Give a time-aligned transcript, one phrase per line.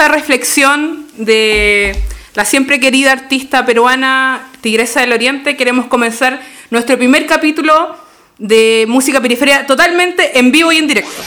[0.00, 1.94] esa reflexión de
[2.34, 7.94] la siempre querida artista peruana Tigresa del Oriente, queremos comenzar nuestro primer capítulo
[8.38, 11.22] de Música Periferia totalmente en vivo y en directo.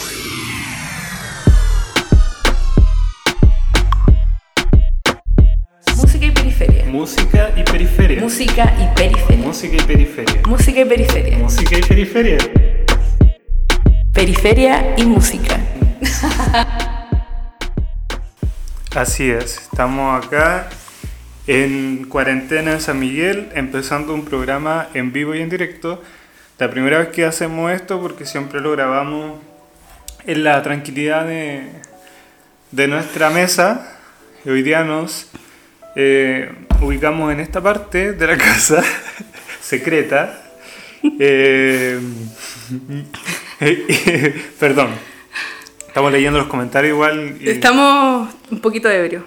[5.94, 6.84] Música y periferia.
[6.86, 8.20] Música y periferia.
[8.20, 9.46] Música y periferia.
[9.46, 10.42] Música y periferia.
[10.48, 11.38] Música y periferia.
[11.38, 12.38] Música y periferia.
[14.12, 15.60] Periferia y música.
[18.94, 20.68] Así es, estamos acá
[21.48, 26.00] en cuarentena en San Miguel, empezando un programa en vivo y en directo.
[26.60, 29.40] La primera vez que hacemos esto porque siempre lo grabamos
[30.26, 31.70] en la tranquilidad de,
[32.70, 33.98] de nuestra mesa.
[34.44, 35.28] Y hoy día nos
[35.96, 38.80] eh, ubicamos en esta parte de la casa
[39.60, 40.40] secreta.
[41.18, 41.98] Eh,
[44.60, 44.90] perdón,
[45.94, 47.36] estamos leyendo los comentarios igual.
[47.40, 49.22] y- Estamos un poquito ebrios.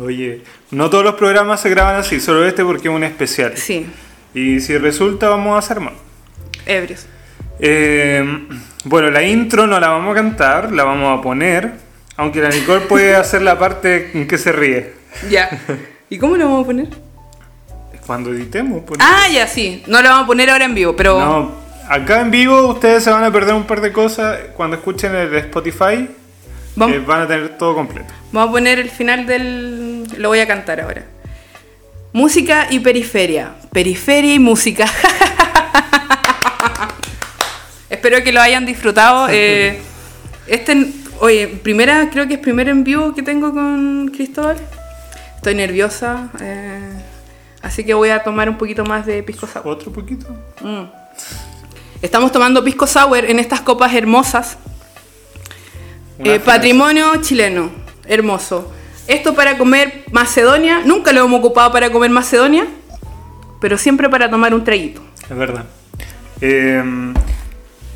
[0.00, 3.56] Oye, no todos los programas se graban así, solo este porque es un especial.
[3.56, 3.84] Sí,
[4.32, 5.94] Y si resulta, vamos a hacer más.
[6.66, 7.06] ebrios.
[7.58, 8.24] Eh,
[8.84, 11.72] bueno, la intro no la vamos a cantar, la vamos a poner.
[12.16, 14.92] Aunque la Nicole puede hacer la parte en que se ríe.
[15.28, 15.50] Ya.
[16.08, 16.88] ¿Y cómo lo vamos a poner?
[18.06, 19.00] Cuando editemos, pues.
[19.02, 19.82] Ah, ya, sí.
[19.88, 21.18] No lo vamos a poner ahora en vivo, pero...
[21.18, 21.52] No,
[21.88, 24.38] acá en vivo ustedes se van a perder un par de cosas.
[24.56, 26.08] Cuando escuchen el Spotify,
[26.76, 28.12] Vamos, eh, van a tener todo completo.
[28.32, 30.04] vamos a poner el final del...
[30.18, 31.04] Lo voy a cantar ahora.
[32.12, 33.52] Música y periferia.
[33.72, 34.86] Periferia y música.
[37.90, 39.28] Espero que lo hayan disfrutado.
[39.30, 39.78] Eh,
[40.46, 44.56] este, oye, primera, creo que es primer en vivo que tengo con Cristóbal.
[45.36, 46.28] Estoy nerviosa.
[46.40, 46.92] eh,
[47.62, 49.66] así que voy a tomar un poquito más de pisco sour.
[49.68, 50.26] Otro poquito.
[50.60, 50.84] Mm.
[52.00, 54.56] Estamos tomando pisco sour en estas copas hermosas.
[56.20, 57.70] Eh, patrimonio chileno,
[58.06, 58.72] hermoso.
[59.08, 62.66] Esto para comer Macedonia, nunca lo hemos ocupado para comer Macedonia,
[63.60, 65.02] pero siempre para tomar un traguito.
[65.28, 65.64] Es verdad.
[66.40, 66.84] Eh,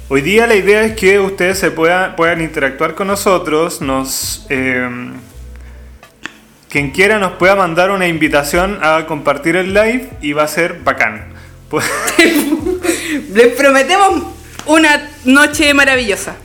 [0.08, 3.80] hoy día la idea es que ustedes se puedan, puedan interactuar con nosotros.
[3.80, 5.12] Nos, eh,
[6.68, 10.80] quien quiera nos pueda mandar una invitación a compartir el live y va a ser
[10.82, 11.32] bacán.
[11.72, 11.90] Pues-
[13.32, 14.24] Les prometemos
[14.66, 16.36] una noche maravillosa.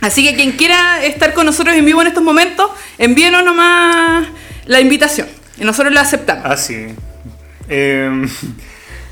[0.00, 4.26] Así que quien quiera estar con nosotros en vivo en estos momentos, envíenos nomás
[4.64, 5.28] la invitación.
[5.58, 6.46] Y nosotros la aceptamos.
[6.46, 6.86] Así.
[7.68, 8.26] Eh,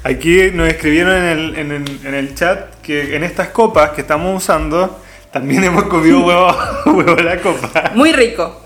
[0.02, 4.00] aquí nos escribieron en el, en, el, en el chat que en estas copas que
[4.00, 4.98] estamos usando
[5.30, 6.56] también hemos comido huevo,
[6.86, 7.92] huevo a la copa.
[7.94, 8.62] Muy rico.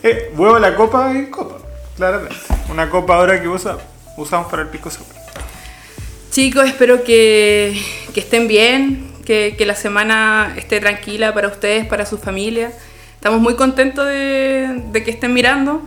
[0.00, 1.56] Eh, huevo a la copa y copa,
[1.96, 2.36] claramente.
[2.70, 3.78] Una copa ahora que usa,
[4.16, 5.21] usamos para el pico sour.
[6.32, 7.78] Chicos, espero que,
[8.14, 12.72] que estén bien, que, que la semana esté tranquila para ustedes, para su familia.
[13.14, 15.82] Estamos muy contentos de, de que estén mirando.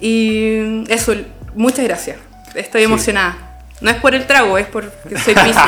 [0.00, 1.14] Y eso,
[1.54, 2.16] muchas gracias.
[2.56, 2.84] Estoy Sí.
[2.86, 3.60] emocionada.
[3.80, 5.56] No es por el trago, es porque soy Piscis.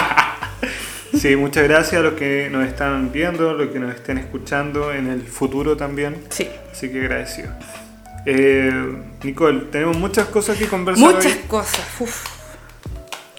[1.16, 4.92] Sí, muchas gracias a los que nos están viendo, a los que nos estén escuchando
[4.92, 6.16] en el futuro también.
[6.30, 6.48] Sí.
[6.72, 7.50] Así que agradecido.
[8.26, 8.72] Eh,
[9.22, 11.04] Nicole, tenemos muchas cosas que conversar.
[11.14, 11.38] Muchas hoy.
[11.46, 11.86] cosas.
[12.00, 12.33] uf.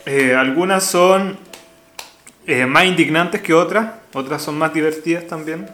[0.05, 1.37] Eh, algunas son
[2.47, 5.67] eh, más indignantes que otras, otras son más divertidas también.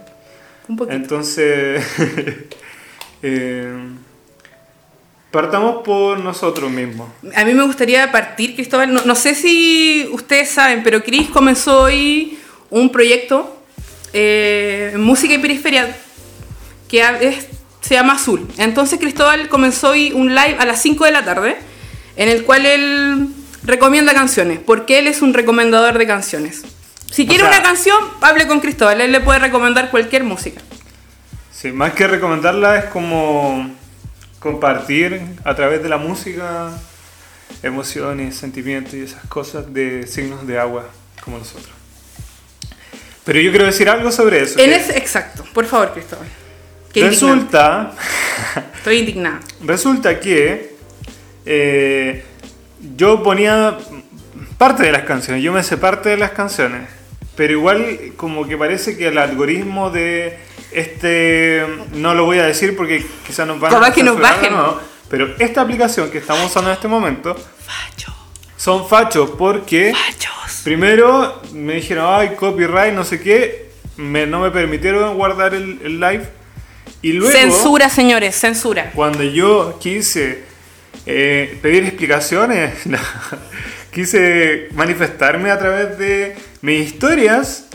[0.68, 0.96] Un poquito.
[0.96, 1.84] Entonces,
[3.22, 3.72] eh,
[5.30, 7.08] partamos por nosotros mismos.
[7.34, 8.92] A mí me gustaría partir, Cristóbal.
[8.92, 12.38] No, no sé si ustedes saben, pero Cris comenzó hoy
[12.70, 13.58] un proyecto
[14.12, 15.94] eh, en música y periferia
[16.88, 17.48] que es-
[17.80, 18.46] se llama Azul.
[18.58, 21.56] Entonces Cristóbal comenzó hoy un live a las 5 de la tarde
[22.16, 23.28] en el cual él
[23.64, 26.62] recomienda canciones, porque él es un recomendador de canciones.
[27.10, 30.60] Si quiere sea- una canción, hable con Cristóbal, él le puede recomendar cualquier música.
[31.52, 33.70] Sí, más que recomendarla es como
[34.40, 36.70] compartir a través de la música
[37.62, 40.86] emociones, sentimientos y esas cosas de signos de agua
[41.22, 41.70] como nosotros.
[43.24, 44.58] Pero yo quiero decir algo sobre eso.
[44.58, 46.26] En ese, exacto, por favor, Cristóbal.
[46.92, 47.14] Qué indignante.
[47.56, 47.92] resulta,
[48.76, 49.40] Estoy indignada.
[49.64, 50.74] resulta que
[51.46, 52.24] eh,
[52.96, 53.78] yo ponía
[54.58, 56.88] parte de las canciones, yo me sé parte de las canciones,
[57.36, 60.38] pero igual como que parece que el algoritmo de
[60.72, 61.64] este,
[61.94, 64.52] no lo voy a decir porque quizás nos van a que nos bajen.
[64.52, 68.14] no, pero esta aplicación que estamos usando en este momento Facho,
[68.56, 70.60] son fachos porque fachos.
[70.64, 76.00] primero me dijeron, ay, copyright, no sé qué, me- no me permitieron guardar el, el
[76.00, 76.28] live
[77.02, 77.32] y luego...
[77.36, 78.90] Censura, señores, censura.
[78.94, 80.44] Cuando yo quise
[81.06, 82.74] eh, pedir explicaciones,
[83.92, 87.66] quise manifestarme a través de mis historias,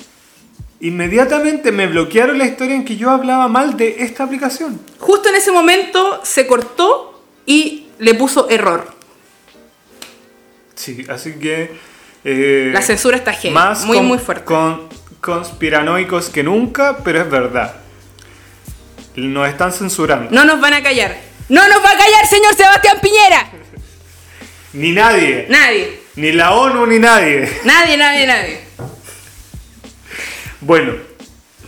[0.80, 4.80] inmediatamente me bloquearon la historia en que yo hablaba mal de esta aplicación.
[5.00, 8.94] Justo en ese momento se cortó y le puso error.
[10.76, 11.72] Sí, así que...
[12.24, 14.46] eh, La censura está heavy, más muy, muy fuerte.
[14.46, 14.88] Con,
[15.22, 17.76] conspiranoicos que nunca, pero es verdad.
[19.16, 20.30] Nos están censurando.
[20.32, 21.18] No nos van a callar.
[21.50, 23.48] ¡No nos va a callar, señor Sebastián Piñera!
[24.74, 25.46] Ni nadie.
[25.50, 26.00] Nadie.
[26.16, 27.50] Ni la ONU ni nadie.
[27.64, 28.60] Nadie, nadie, nadie.
[30.62, 30.94] Bueno,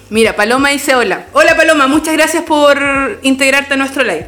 [0.09, 1.27] Mira, Paloma dice hola.
[1.33, 4.27] Hola Paloma, muchas gracias por integrarte a nuestro live.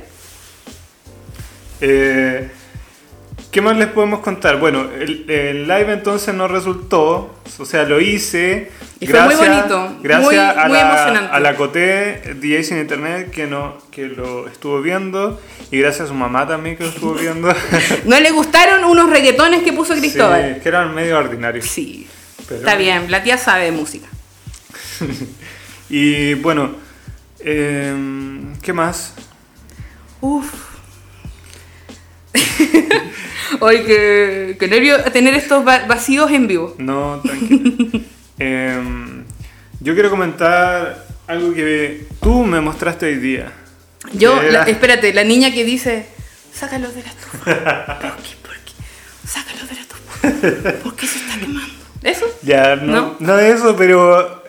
[1.82, 2.52] eh,
[3.52, 4.60] ¿qué más les podemos contar?
[4.60, 7.36] Bueno, el, el live entonces no resultó.
[7.60, 8.72] O sea, lo hice.
[9.00, 11.36] Y fue muy bonito, Gracias muy- a, muy la, emocionante.
[11.36, 15.42] a la Coté, DJ sin internet, que, no, que lo estuvo viendo.
[15.72, 17.54] Y gracias a su mamá también que lo estuvo viendo.
[18.06, 20.56] ¿No le gustaron unos reggaetones que puso Cristóbal?
[20.56, 21.66] Sí, que eran medio ordinarios.
[21.66, 22.08] Sí.
[22.48, 24.08] Pero- Está bien, la tía sabe de música.
[25.94, 26.72] Y bueno,
[27.42, 29.14] em, ¿qué más?
[30.22, 30.46] Uf.
[33.60, 36.76] Oye, qué, qué nervio tener estos va- vacíos en vivo.
[36.78, 38.00] No, tranquilo.
[38.40, 39.24] Em,
[39.82, 43.52] yo quiero comentar algo que tú me mostraste hoy día.
[44.14, 46.08] Yo, la- espérate, la niña que dice,
[46.52, 47.38] sácalo de la estufa.
[48.02, 48.36] ¿Por qué?
[48.42, 48.72] ¿Por qué?
[49.28, 50.80] Sácalo de la estufa.
[50.84, 51.74] ¿Por qué se está quemando?
[52.02, 52.26] ¿Eso?
[52.42, 53.16] Ya, no, ¿No?
[53.20, 54.44] no es eso, pero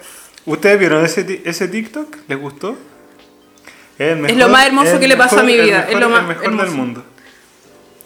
[0.47, 2.17] ¿ustedes vieron ese, ese TikTok?
[2.29, 2.79] ¿Les gustó?
[3.99, 6.45] Es, lo más hermoso que le pasa a mi vida, es lo más el mejor
[6.47, 6.65] hermoso.
[6.67, 7.05] del mundo.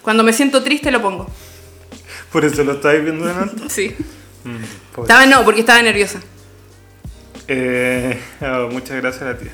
[0.07, 1.27] Cuando me siento triste lo pongo.
[2.31, 3.69] Por eso lo estáis viendo delante.
[3.69, 3.93] Sí.
[4.45, 5.01] Mm.
[5.01, 6.21] Estaba no, porque estaba nerviosa.
[7.49, 9.51] Eh, oh, muchas gracias a la tía.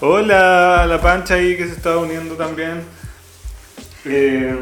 [0.00, 2.82] Hola, la pancha ahí que se está uniendo también.
[4.06, 4.56] Eh,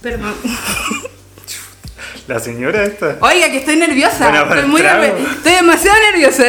[0.00, 0.34] Perdón.
[2.26, 3.18] la señora esta.
[3.20, 4.30] Oiga, que estoy nerviosa.
[4.30, 5.32] Bueno, estoy, muy nerviosa.
[5.34, 6.44] estoy demasiado nerviosa.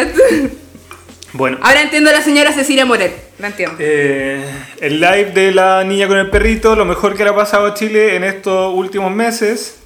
[1.34, 3.12] Bueno, Ahora entiendo a la señora Cecilia Morel.
[3.42, 3.76] La entiendo.
[3.80, 4.46] eh,
[4.80, 7.74] el live de la niña con el perrito, lo mejor que le ha pasado a
[7.74, 9.80] Chile en estos últimos meses.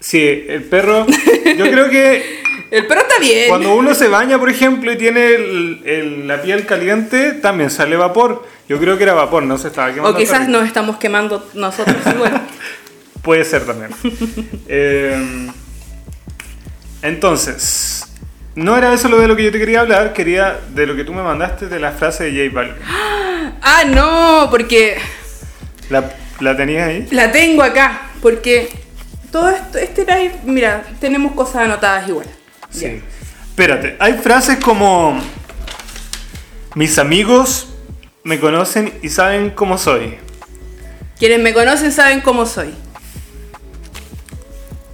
[0.00, 1.06] Sí, el perro.
[1.56, 3.48] Yo creo que El perro está bien.
[3.48, 7.96] cuando uno se baña, por ejemplo, y tiene el- el- la piel caliente, también sale
[7.96, 8.46] vapor.
[8.68, 10.16] Yo creo que era vapor, no se estaba quemando.
[10.16, 12.42] O quizás nos estamos quemando nosotros igual.
[13.22, 13.90] Puede ser también.
[14.68, 15.48] Eh,
[17.02, 18.04] entonces,
[18.54, 21.04] no era eso lo de lo que yo te quería hablar, quería de lo que
[21.04, 22.76] tú me mandaste de la frase de J Balvin.
[23.62, 24.96] ah, no, porque
[25.90, 27.08] ¿La, la tenías ahí?
[27.10, 28.02] la tengo acá.
[28.22, 28.70] Porque
[29.30, 32.26] todo esto, este live, mira, tenemos cosas anotadas igual.
[32.72, 32.78] Ya.
[32.80, 33.02] Sí.
[33.50, 35.20] Espérate, hay frases como
[36.74, 37.68] mis amigos
[38.24, 40.16] me conocen y saben cómo soy.
[41.18, 42.74] Quienes me conocen saben cómo soy.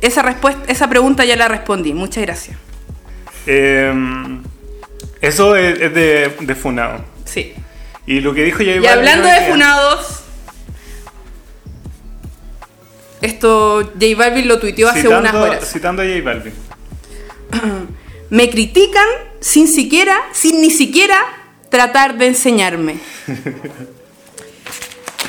[0.02, 1.94] Esa, respuesta, esa pregunta ya la respondí.
[1.94, 2.56] Muchas gracias.
[3.46, 3.92] Eh,
[5.20, 7.04] eso es, es de, de Funao.
[7.24, 7.54] Sí.
[8.06, 10.22] Y lo que dijo J Y Balvin hablando de funados,
[13.20, 15.72] esto J Balvin lo tuiteó hace citando, unas horas.
[15.72, 16.54] Citando a J Balvin.
[18.30, 19.06] Me critican
[19.40, 21.18] sin siquiera, sin ni siquiera
[21.68, 22.96] tratar de enseñarme.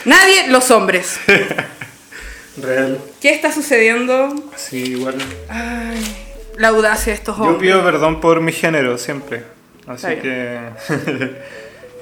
[0.06, 1.20] Nadie, los hombres.
[2.58, 3.00] Real.
[3.22, 4.34] ¿Qué está sucediendo?
[4.56, 5.15] Sí, igual.
[5.50, 6.21] Ay,
[6.62, 7.62] la audacia de estos Yo hombres.
[7.62, 9.44] pido perdón por mi género siempre.
[9.88, 10.60] Así que.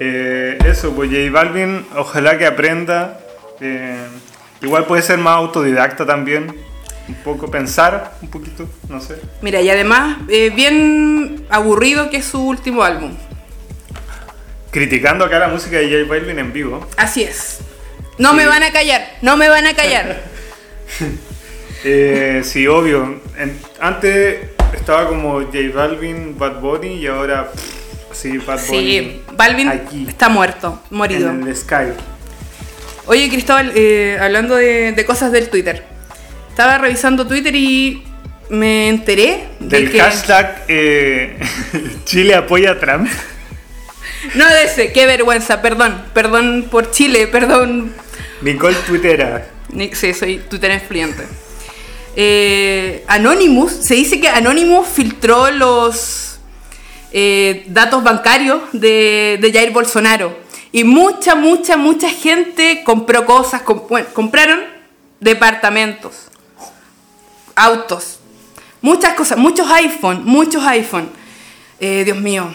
[0.00, 3.18] eh, eso, pues J Balvin, ojalá que aprenda.
[3.60, 3.96] eh,
[4.62, 6.54] igual puede ser más autodidacta también.
[7.08, 9.16] Un poco pensar, un poquito, no sé.
[9.42, 13.16] Mira, y además, eh, bien aburrido que es su último álbum.
[14.70, 16.86] Criticando acá la música de J Balvin en vivo.
[16.96, 17.58] Así es.
[18.18, 18.36] No Sí.
[18.36, 20.22] me van a callar, no me van a callar.
[21.84, 23.20] Eh, sí, obvio.
[23.38, 27.50] En- antes estaba como J Balvin, Bad Bunny y ahora.
[27.50, 28.80] pff, sí, Bad Bunny.
[28.80, 30.06] Sí, Balvin Aquí.
[30.08, 31.30] está muerto, morido.
[31.30, 31.92] En el Sky.
[33.06, 35.84] Oye, Cristóbal, eh, hablando de, de cosas del Twitter.
[36.48, 38.04] Estaba revisando Twitter y
[38.50, 40.00] me enteré de Del que...
[40.00, 41.38] hashtag eh,
[42.04, 43.08] Chile apoya a Trump.
[44.34, 46.02] No de ese, qué vergüenza, perdón.
[46.12, 47.92] Perdón por Chile, perdón.
[48.42, 49.46] Nicole Twittera.
[49.92, 51.24] Sí, soy Twitter influyente.
[52.22, 56.38] Eh, Anonymous, se dice que Anonymous filtró los
[57.12, 60.36] eh, datos bancarios de, Jair Bolsonaro.
[60.70, 64.60] Y mucha, mucha, mucha gente compró cosas, bueno, compraron
[65.18, 66.28] departamentos,
[67.54, 68.18] autos,
[68.82, 71.08] muchas cosas, muchos iPhone, muchos iPhone.
[71.80, 72.54] Eh, Dios mío.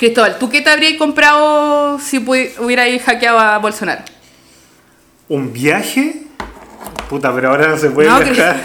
[0.00, 4.02] Cristóbal, ¿tú qué te habrías comprado si hubierais hackeado a Bolsonaro?
[5.28, 6.29] ¿Un viaje?
[7.08, 8.56] Puta, pero ahora no se puede No, viajar.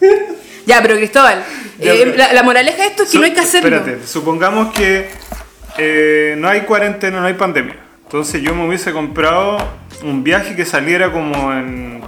[0.66, 1.42] Ya, pero Cristóbal,
[1.78, 3.74] Ya, Eh, pero- la, la moraleja de esto es que no hay que hacerlo.
[3.76, 5.08] Espérate, supongamos que
[5.78, 7.76] eh, no hay cuarentena, no hay pandemia.
[8.04, 9.56] Entonces yo me hubiese comprado
[10.02, 12.02] un viaje que saliera como en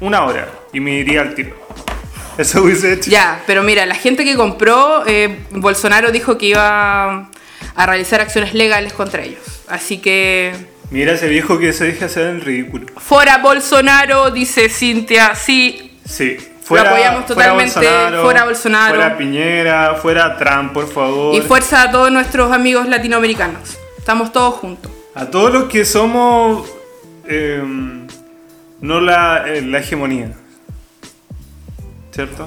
[0.00, 1.56] una hora y me iría al tiro.
[2.38, 3.10] Eso hubiese hecho.
[3.10, 7.30] Ya, pero mira, la gente que compró, eh, Bolsonaro dijo que iba
[7.76, 9.40] a realizar acciones legales contra ellos.
[9.68, 10.52] Así que,
[10.90, 12.86] Mira ese viejo que se deja hacer el ridículo.
[12.96, 15.98] fuera Bolsonaro, dice Cintia, sí.
[16.04, 16.36] Sí.
[16.68, 17.72] apoyamos totalmente,
[18.22, 18.94] fuera Bolsonaro.
[18.94, 21.34] Fuera Piñera, fuera Trump, por favor.
[21.34, 23.78] Y fuerza a todos nuestros amigos latinoamericanos.
[23.98, 24.90] Estamos todos juntos.
[25.14, 26.68] A todos los que somos
[27.26, 27.62] eh,
[28.80, 30.32] no la, eh, la hegemonía.
[32.12, 32.46] ¿Cierto?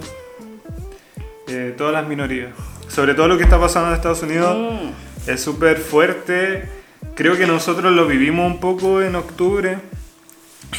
[1.47, 2.51] Eh, todas las minorías.
[2.87, 5.29] Sobre todo lo que está pasando en Estados Unidos Mm.
[5.29, 6.69] es súper fuerte.
[7.17, 9.79] Creo que nosotros lo vivimos un poco en octubre.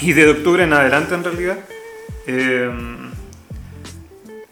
[0.01, 1.59] Y de octubre en adelante en realidad.
[2.29, 2.71] Eh,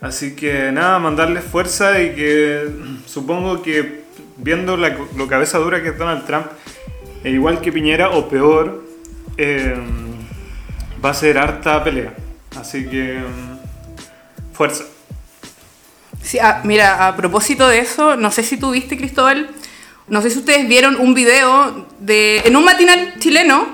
[0.00, 2.68] así que nada, mandarles fuerza y que
[3.06, 4.04] supongo que
[4.36, 6.46] viendo la, lo cabeza dura que es Donald Trump,
[7.22, 8.82] e igual que Piñera o peor,
[9.36, 9.76] eh,
[11.04, 12.14] va a ser harta pelea.
[12.58, 14.84] Así que mm, fuerza.
[16.20, 19.50] Sí, ah, mira, a propósito de eso, no sé si tú viste, Cristóbal,
[20.08, 22.42] no sé si ustedes vieron un video de.
[22.44, 23.66] En un matinal chileno,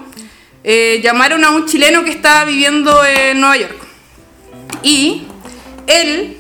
[0.65, 3.77] eh, llamaron a un chileno que estaba viviendo en Nueva York.
[4.83, 5.25] Y
[5.87, 6.39] él,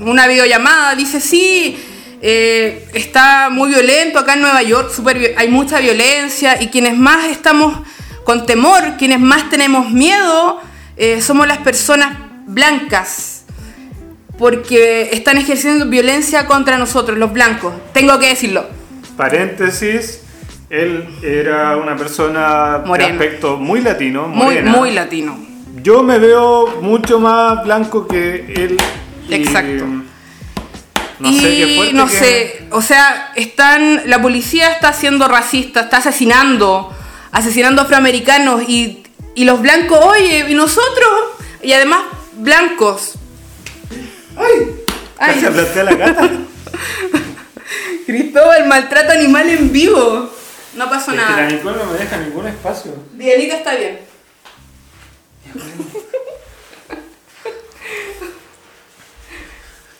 [0.00, 1.76] una videollamada, dice: Sí,
[2.22, 6.96] eh, está muy violento acá en Nueva York, súper vi- hay mucha violencia y quienes
[6.96, 7.76] más estamos
[8.24, 10.60] con temor, quienes más tenemos miedo,
[10.96, 13.33] eh, somos las personas blancas
[14.38, 17.72] porque están ejerciendo violencia contra nosotros, los blancos.
[17.92, 18.66] Tengo que decirlo.
[19.16, 20.20] Paréntesis,
[20.70, 23.08] él era una persona Moreno.
[23.18, 24.70] de aspecto muy latino, Muy, morena.
[24.72, 25.38] muy latino.
[25.82, 28.76] Yo me veo mucho más blanco que él.
[29.28, 29.84] y, Exacto.
[31.20, 35.28] No y sé qué fuerte no que- sé, o sea, están, la policía está siendo
[35.28, 36.92] racista, está asesinando,
[37.30, 39.04] asesinando afroamericanos y,
[39.36, 41.10] y los blancos, oye, y nosotros,
[41.62, 42.00] y además
[42.36, 43.14] blancos.
[44.36, 44.84] ¡Ay!
[45.18, 45.34] ¡Ay!
[45.34, 46.30] Casi aplasté a la gata.
[48.06, 50.30] Cristóbal, maltrata animal en vivo.
[50.74, 51.46] No pasó Es que la nada.
[51.50, 52.92] Nicole no me deja ningún espacio.
[53.12, 54.00] Dianita está bien.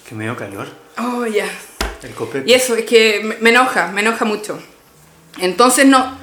[0.08, 0.68] Que me dio calor.
[0.98, 1.46] Oh, ya.
[2.02, 2.50] El copete.
[2.50, 4.60] Y eso, es que me- me enoja, me enoja mucho.
[5.38, 6.16] Entonces no,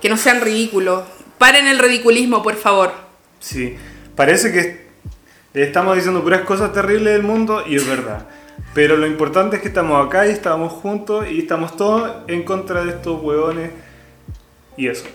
[0.00, 1.04] que no sean ridículos.
[1.38, 2.92] Paren el ridiculismo, por favor.
[3.38, 3.76] Sí,
[4.16, 4.87] parece que
[5.62, 8.26] estamos diciendo puras cosas terribles del mundo y es verdad.
[8.74, 12.84] Pero lo importante es que estamos acá y estamos juntos y estamos todos en contra
[12.84, 13.70] de estos hueones
[14.76, 15.06] y eso.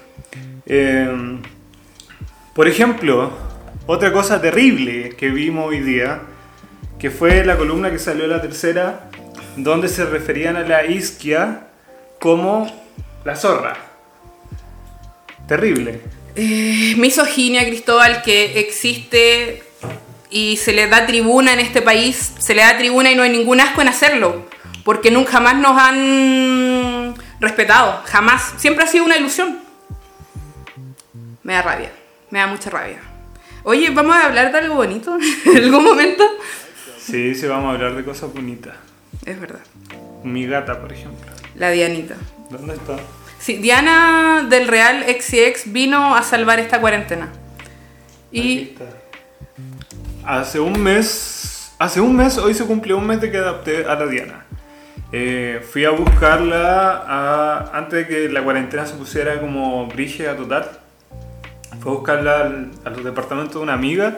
[0.65, 1.39] Eh,
[2.53, 3.31] por ejemplo,
[3.85, 6.21] otra cosa terrible que vimos hoy día,
[6.99, 9.09] que fue la columna que salió la tercera,
[9.57, 11.67] donde se referían a la isquia
[12.19, 12.67] como
[13.25, 13.75] la zorra.
[15.47, 16.01] Terrible.
[16.35, 19.63] Eh, misoginia, Cristóbal, que existe
[20.33, 23.29] y se le da tribuna en este país, se le da tribuna y no hay
[23.29, 24.45] ningún asco en hacerlo,
[24.83, 28.53] porque nunca más nos han respetado, jamás.
[28.57, 29.59] Siempre ha sido una ilusión.
[31.43, 31.91] Me da rabia,
[32.31, 32.99] me da mucha rabia.
[33.63, 36.23] Oye, ¿vamos a hablar de algo bonito en algún momento?
[36.99, 38.75] Sí, sí, vamos a hablar de cosas bonitas.
[39.25, 39.59] Es verdad.
[40.23, 41.31] Mi gata, por ejemplo.
[41.55, 42.15] La Dianita.
[42.49, 42.97] ¿Dónde está?
[43.39, 47.29] Sí, Diana del Real XCX vino a salvar esta cuarentena.
[48.29, 48.85] Aquí Y está.
[50.25, 53.95] Hace un mes, hace un mes, hoy se cumplió un mes de que adapté a
[53.95, 54.45] la Diana.
[55.11, 60.69] Eh, fui a buscarla antes de que la cuarentena se pusiera como brígida total.
[61.81, 64.17] Fui a buscarla al, a los departamentos de una amiga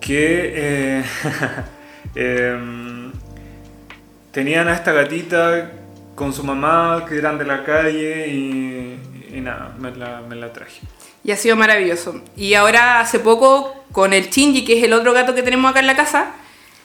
[0.00, 1.04] que eh,
[2.14, 3.10] em,
[4.32, 5.70] tenían a esta gatita
[6.14, 8.98] con su mamá que eran de la calle y,
[9.32, 10.82] y nada, me la, me la traje.
[11.22, 12.20] Y ha sido maravilloso.
[12.36, 15.80] Y ahora hace poco, con el Shinji, que es el otro gato que tenemos acá
[15.80, 16.32] en la casa,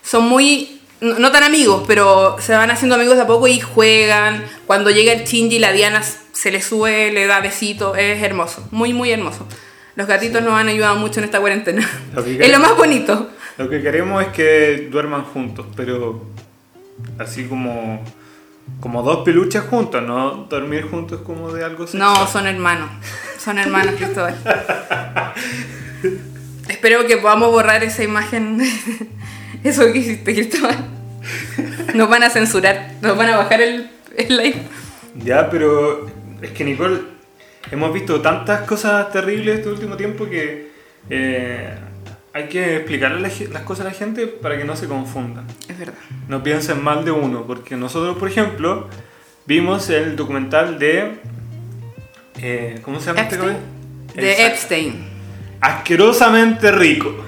[0.01, 3.59] son muy, no, no tan amigos, pero se van haciendo amigos de a poco y
[3.59, 4.43] juegan.
[4.67, 8.93] Cuando llega el Shinji, la Diana se le sube, le da besitos, es hermoso, muy,
[8.93, 9.47] muy hermoso.
[9.95, 11.89] Los gatitos nos han ayudado mucho en esta cuarentena.
[12.13, 13.29] Lo Es lo más bonito.
[13.57, 16.25] Lo que queremos es que duerman juntos, pero
[17.17, 18.03] así como,
[18.81, 22.13] como dos peluches juntos, no dormir juntos como de algo sexual.
[22.13, 22.89] No, son hermanos.
[23.45, 24.35] Son hermanos, Cristóbal.
[26.67, 28.59] Espero que podamos borrar esa imagen.
[29.63, 30.75] Eso que hiciste, Cristóbal.
[31.93, 32.93] Nos van a censurar.
[33.03, 34.63] Nos van a bajar el, el live.
[35.23, 36.07] Ya, pero
[36.41, 37.01] es que Nicole,
[37.69, 40.71] hemos visto tantas cosas terribles este último tiempo que
[41.11, 41.75] eh,
[42.33, 43.21] hay que explicarle
[43.51, 45.45] las cosas a la gente para que no se confundan.
[45.69, 45.93] Es verdad.
[46.27, 48.89] No piensen mal de uno, porque nosotros, por ejemplo,
[49.45, 51.34] vimos el documental de...
[52.41, 53.53] eh, ¿Cómo se llama este Epstein.
[53.57, 54.15] güey?
[54.25, 54.53] De Exacto.
[54.53, 55.07] Epstein.
[55.61, 57.23] Asquerosamente rico.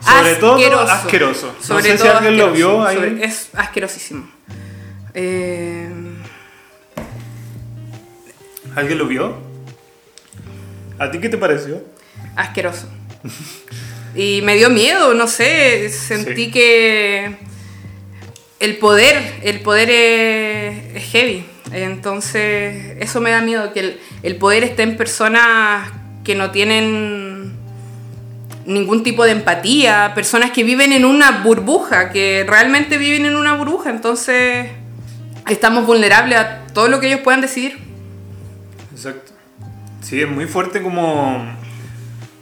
[0.00, 1.54] Sobre todo asqueroso.
[1.58, 2.86] No Sobre sé si alguien lo vio asqueroso.
[3.06, 3.10] ahí.
[3.12, 4.28] Sobre- es asquerosísimo.
[5.14, 5.88] Eh,
[8.74, 9.36] ¿Alguien lo vio?
[10.98, 11.82] ¿A ti qué te pareció?
[12.36, 12.88] asqueroso.
[14.14, 16.50] Y me dio miedo, no sé, sentí Sí.
[16.50, 17.36] que
[18.60, 21.44] el poder, el poder es, es heavy.
[21.72, 25.90] Entonces, eso me da miedo, que el, poder esté en personas
[26.24, 27.52] que no tienen
[28.66, 33.54] ningún tipo de empatía, personas que viven en una burbuja, que realmente viven en una
[33.54, 34.68] burbuja, entonces
[35.48, 37.78] estamos vulnerables a todo lo que ellos puedan decidir.
[38.92, 39.32] Exacto.
[40.00, 41.44] Sí, es muy fuerte como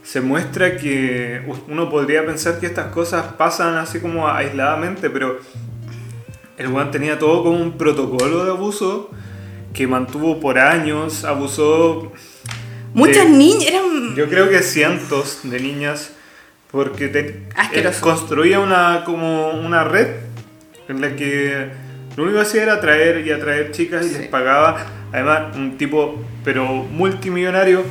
[0.02, 5.38] se muestra que uno podría pensar que estas cosas pasan así como aisladamente, pero
[6.60, 9.10] el weón tenía todo como un protocolo de abuso
[9.72, 12.12] que mantuvo por años, abusó
[12.94, 14.14] Muchas de- niñas eran...
[14.16, 16.12] Yo creo que cientos de niñas,
[16.70, 20.08] porque te, él construía una, como una red
[20.88, 21.68] en la que
[22.16, 24.18] lo único que hacía era atraer y atraer chicas y Sí.
[24.18, 27.84] les pagaba, además, un tipo, pero multimillonario,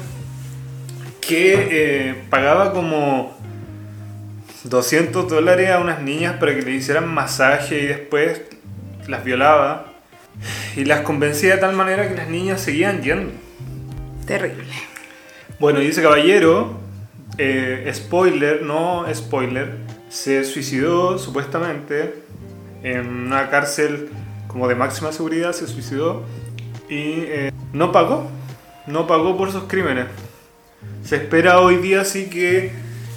[1.21, 3.37] que eh, pagaba como
[4.65, 8.41] 200 dólares a unas niñas para que le hicieran masaje y después
[9.09, 9.85] las violaba
[10.75, 13.31] y las convencía de tal manera que las niñas seguían yendo.
[14.25, 14.63] Terrible.
[15.59, 16.79] Bueno, y ese caballero,
[17.37, 19.77] eh, spoiler, no spoiler,
[20.09, 22.13] se suicidó supuestamente
[22.83, 24.09] en una cárcel
[24.47, 26.23] como de máxima seguridad, se suicidó
[26.87, 28.29] y eh, no pagó,
[28.87, 30.05] no pagó por sus crímenes.
[31.03, 32.71] Se espera hoy día sí que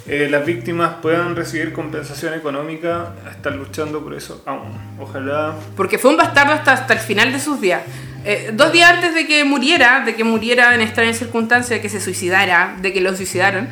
[0.07, 4.71] eh, las víctimas puedan recibir compensación económica, están luchando por eso aún.
[4.99, 7.81] Ojalá Porque fue un bastardo hasta, hasta el final de sus días.
[8.25, 11.89] Eh, dos días antes de que muriera, de que muriera en extrañas circunstancias, de que
[11.89, 13.67] se suicidara, de que lo suicidaron,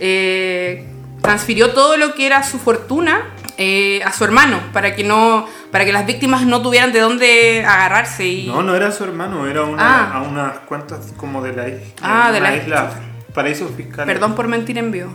[0.00, 0.86] eh,
[1.20, 3.22] transfirió todo lo que era su fortuna
[3.58, 7.64] eh, a su hermano para que no para que las víctimas no tuvieran de dónde
[7.64, 10.12] agarrarse y No, no era su hermano, era una, Ah.
[10.18, 11.82] a unas cuantas como de la isla.
[12.02, 12.90] Ah, de la isla.
[13.34, 14.06] Paraísos fiscales.
[14.12, 15.10] perdón por mentir en vivo.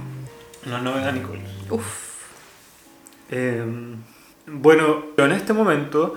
[0.69, 1.41] No, no era Nicole.
[1.69, 1.85] Uf,
[3.29, 3.63] Eh,
[4.47, 6.13] bueno, en este momento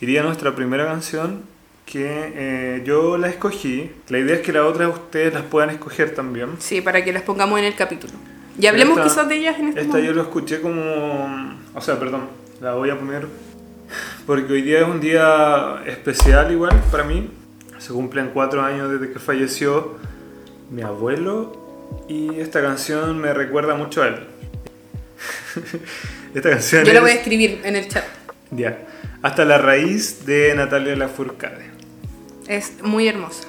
[0.00, 1.42] iría nuestra primera canción
[1.86, 3.90] que eh, yo la escogí.
[4.08, 6.50] La idea es que las otras ustedes las puedan escoger también.
[6.58, 8.12] sí, para que las pongamos en el capítulo.
[8.58, 10.14] Y hablemos Esta- quizás de ellas en este Esta yo momento.
[10.14, 11.56] lo escuché como...
[11.74, 12.22] O sea, perdón,
[12.60, 13.26] la voy a poner
[14.26, 17.28] porque hoy día es un día especial igual para mí.
[17.78, 19.96] Se cumplen cuatro años desde que falleció
[20.70, 21.59] mi abuelo
[22.08, 24.26] y esta canción me recuerda mucho a él.
[26.34, 28.04] esta canción Yo la voy a escribir en el chat.
[28.50, 28.78] Ya.
[29.22, 31.70] Hasta la raíz de Natalia Lafourcade.
[32.48, 33.44] Es muy hermosa.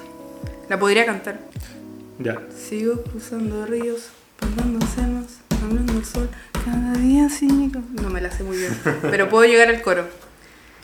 [0.68, 1.40] La podría cantar.
[2.18, 2.40] Ya.
[2.56, 6.28] Sigo cruzando ríos, plantando selmas, hablando el sol,
[6.64, 7.80] cada día sigo.
[8.00, 10.06] No me la sé muy bien, pero puedo llegar al coro.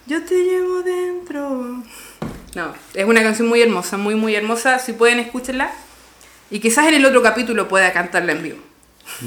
[0.07, 1.85] Yo te llevo dentro.
[2.55, 4.79] No, es una canción muy hermosa, muy, muy hermosa.
[4.79, 5.71] Si pueden, escúchenla.
[6.51, 8.59] Y quizás en el otro capítulo pueda cantarla en vivo.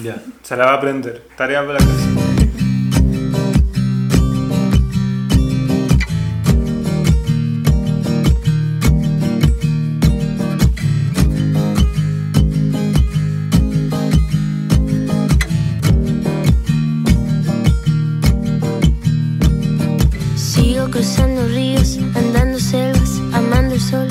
[0.01, 0.15] Ya.
[0.41, 1.27] Se la va a aprender.
[1.35, 1.85] Tarea para la.
[20.35, 24.10] Sigo cruzando ríos, andando selvas, amando el sol.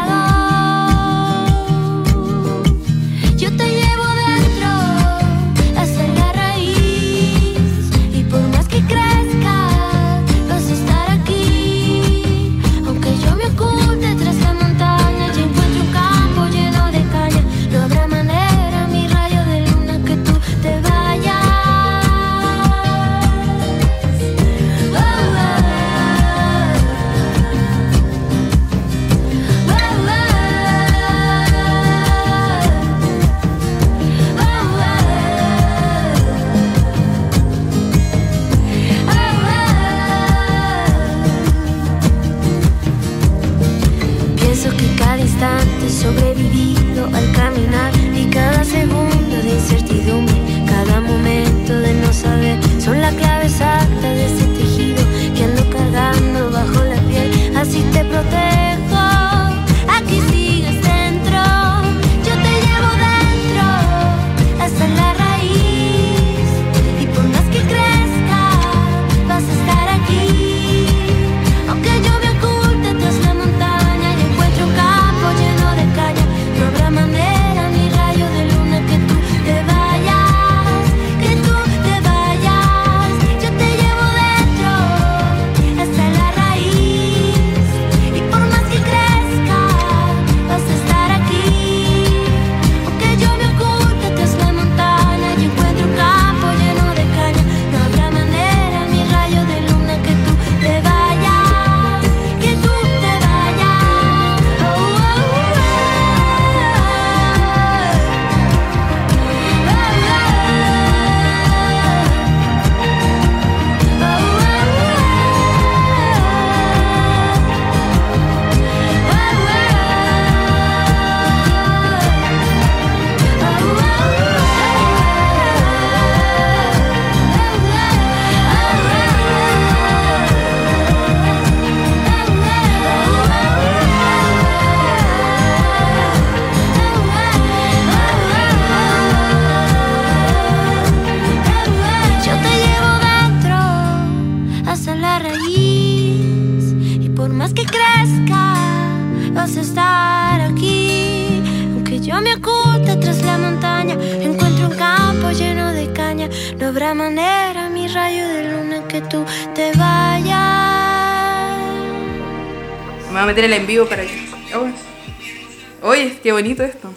[163.41, 164.27] Meter el en vivo para que.
[164.55, 165.87] Oh.
[165.87, 166.91] Oye, qué bonito esto.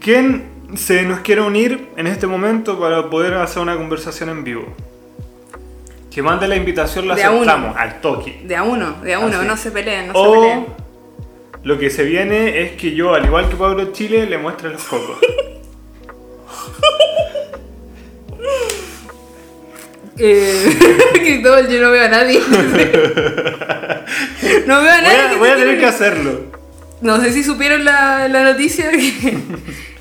[0.00, 0.44] ¿Quién
[0.74, 4.64] se nos quiere unir en este momento para poder hacer una conversación en vivo?
[6.12, 7.40] Que mande la invitación, la De a uno.
[7.42, 8.42] aceptamos al toque.
[8.44, 9.46] De a uno, de a uno, Así.
[9.46, 10.66] no se peleen, no se O peleen.
[11.62, 14.82] lo que se viene es que yo, al igual que Pablo Chile, le muestre los
[14.84, 15.18] cocos.
[20.24, 20.78] Eh,
[21.14, 22.38] Cristóbal, yo no veo a nadie.
[24.66, 25.34] no veo a Voy nadie.
[25.34, 26.42] a, voy a tener que hacerlo.
[27.00, 29.34] No sé si supieron la, la noticia que,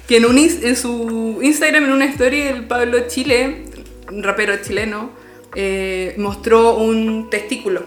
[0.07, 3.63] que en, un en su Instagram, en una story, el Pablo Chile,
[4.11, 5.09] un rapero chileno,
[5.55, 7.81] eh, mostró un testículo.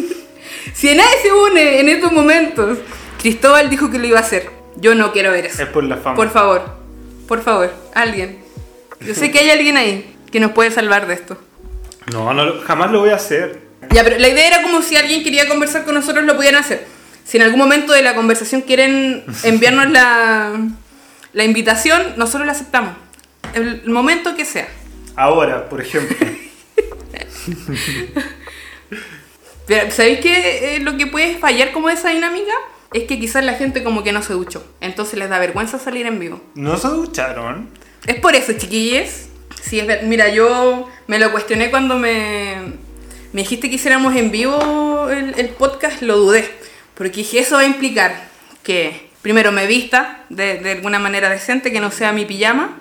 [0.72, 2.78] si nadie se une en estos momentos,
[3.20, 4.48] Cristóbal dijo que lo iba a hacer.
[4.76, 5.62] Yo no quiero ver eso.
[5.62, 6.16] Es por la fama.
[6.16, 6.62] Por favor,
[7.28, 8.38] por favor, alguien.
[9.00, 11.36] Yo sé que hay alguien ahí que nos puede salvar de esto.
[12.12, 13.60] No, no, jamás lo voy a hacer.
[13.90, 16.86] Ya, pero la idea era como si alguien quería conversar con nosotros, lo pudieran hacer.
[17.24, 20.60] Si en algún momento de la conversación quieren enviarnos la,
[21.32, 22.94] la invitación, nosotros la aceptamos.
[23.54, 24.68] El, el momento que sea.
[25.16, 26.16] Ahora, por ejemplo.
[29.66, 30.76] Pero, ¿sabéis qué?
[30.76, 32.52] Eh, lo que puede fallar como esa dinámica
[32.92, 34.64] es que quizás la gente como que no se duchó.
[34.80, 36.40] Entonces les da vergüenza salir en vivo.
[36.54, 37.70] ¿No se ducharon?
[38.06, 39.29] Es por eso, chiquillos.
[39.62, 42.56] Sí, es Mira, yo me lo cuestioné cuando me,
[43.32, 46.48] me dijiste que hiciéramos en vivo el, el podcast, lo dudé.
[46.94, 48.28] Porque dije, eso va a implicar
[48.62, 52.78] que primero me vista de, de alguna manera decente, que no sea mi pijama,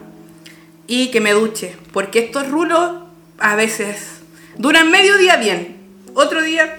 [0.88, 1.76] y que me duche.
[1.94, 3.04] Porque estos rulos
[3.38, 4.22] a veces
[4.58, 5.78] duran medio día bien,
[6.16, 6.78] otro día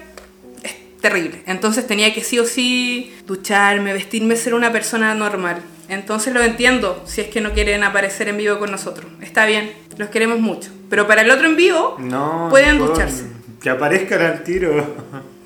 [0.61, 1.41] es terrible.
[1.47, 5.61] Entonces tenía que sí o sí ducharme, vestirme, ser una persona normal.
[5.91, 9.11] Entonces lo entiendo si es que no quieren aparecer en vivo con nosotros.
[9.19, 10.69] Está bien, los queremos mucho.
[10.89, 12.47] Pero para el otro en vivo, No.
[12.49, 13.25] pueden Nicole, ducharse.
[13.61, 14.95] Que aparezcan al tiro.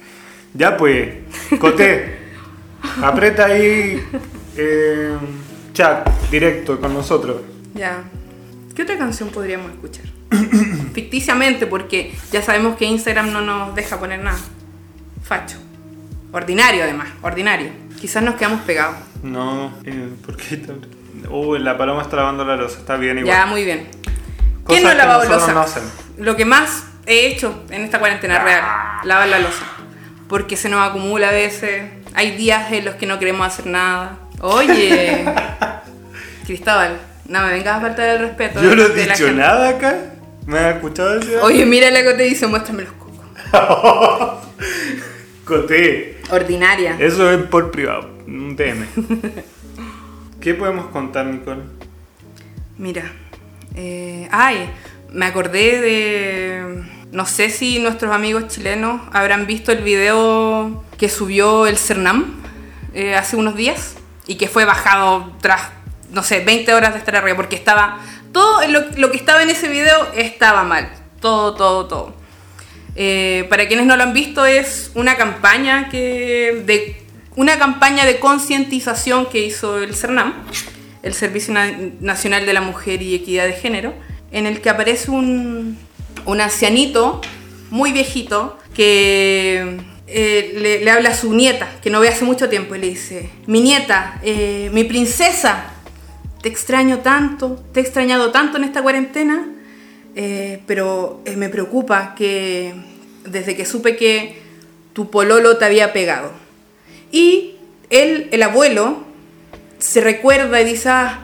[0.54, 1.16] ya pues,
[1.60, 2.20] Coté.
[3.02, 4.00] aprieta ahí
[4.56, 5.18] eh,
[5.74, 7.42] chat directo con nosotros.
[7.74, 8.04] Ya.
[8.76, 10.06] ¿Qué otra canción podríamos escuchar?
[10.94, 14.38] Ficticiamente, porque ya sabemos que Instagram no nos deja poner nada.
[15.24, 15.58] Facho.
[16.32, 17.08] Ordinario, además.
[17.24, 17.72] Ordinario.
[18.00, 18.98] Quizás nos quedamos pegados.
[19.26, 20.62] No, eh, ¿por qué
[21.30, 23.36] Uy, la paloma está lavando la losa, está bien igual.
[23.36, 23.88] Ya, muy bien.
[24.68, 25.54] ¿Quién no ha lavado losa?
[25.54, 26.24] no.
[26.24, 28.64] Lo que más he hecho en esta cuarentena real,
[29.04, 29.66] lavar la losa.
[30.28, 31.92] Porque se nos acumula a veces.
[32.14, 34.20] Hay días en los que no queremos hacer nada.
[34.42, 35.26] Oye,
[36.46, 38.62] Cristóbal, no me vengas a faltar el respeto.
[38.62, 39.96] Yo no he dicho nada acá.
[40.46, 41.38] ¿Me has escuchado decir?
[41.42, 43.26] Oye, mira la que te dice, muéstrame los cocos.
[45.46, 46.22] Coté.
[46.30, 46.96] Ordinaria.
[47.00, 48.86] Eso es por privado, un DM.
[50.42, 51.64] ¿Qué podemos contar, Nicole?
[52.78, 53.12] Mira,
[53.76, 54.70] eh, ay,
[55.12, 61.68] me acordé de, no sé si nuestros amigos chilenos habrán visto el video que subió
[61.68, 62.42] el Cernam
[62.94, 63.96] eh, hace unos días,
[64.28, 65.70] y que fue bajado tras,
[66.12, 68.00] no sé, 20 horas de estar arriba, porque estaba,
[68.32, 70.90] todo lo, lo que estaba en ese video estaba mal,
[71.22, 72.26] todo, todo, todo.
[72.96, 77.05] Eh, para quienes no lo han visto, es una campaña que de
[77.36, 80.34] una campaña de concientización que hizo el CERNAM,
[81.04, 83.94] el Servicio Na- Nacional de la Mujer y Equidad de Género,
[84.32, 85.78] en el que aparece un,
[86.40, 87.22] ancianito
[87.70, 92.76] muy viejito que eh, le, habla a su nieta, que no ve hace mucho tiempo,
[92.76, 95.66] y le dice, mi nieta, eh, mi princesa,
[96.42, 99.48] te extraño tanto, te he extrañado tanto en esta cuarentena,
[100.16, 102.74] eh, pero me preocupa que
[103.26, 104.42] desde que supe que
[104.94, 106.45] tu pololo te había pegado.
[107.16, 107.56] Y
[107.90, 109.06] él, el abuelo,
[109.80, 111.20] se recuerda y dice, "Ah,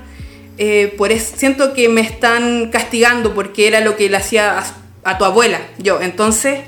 [0.58, 4.64] eh, por siento que me están castigando porque era lo que le hacía a,
[5.04, 6.00] a tu abuela, yo.
[6.02, 6.62] Entonces,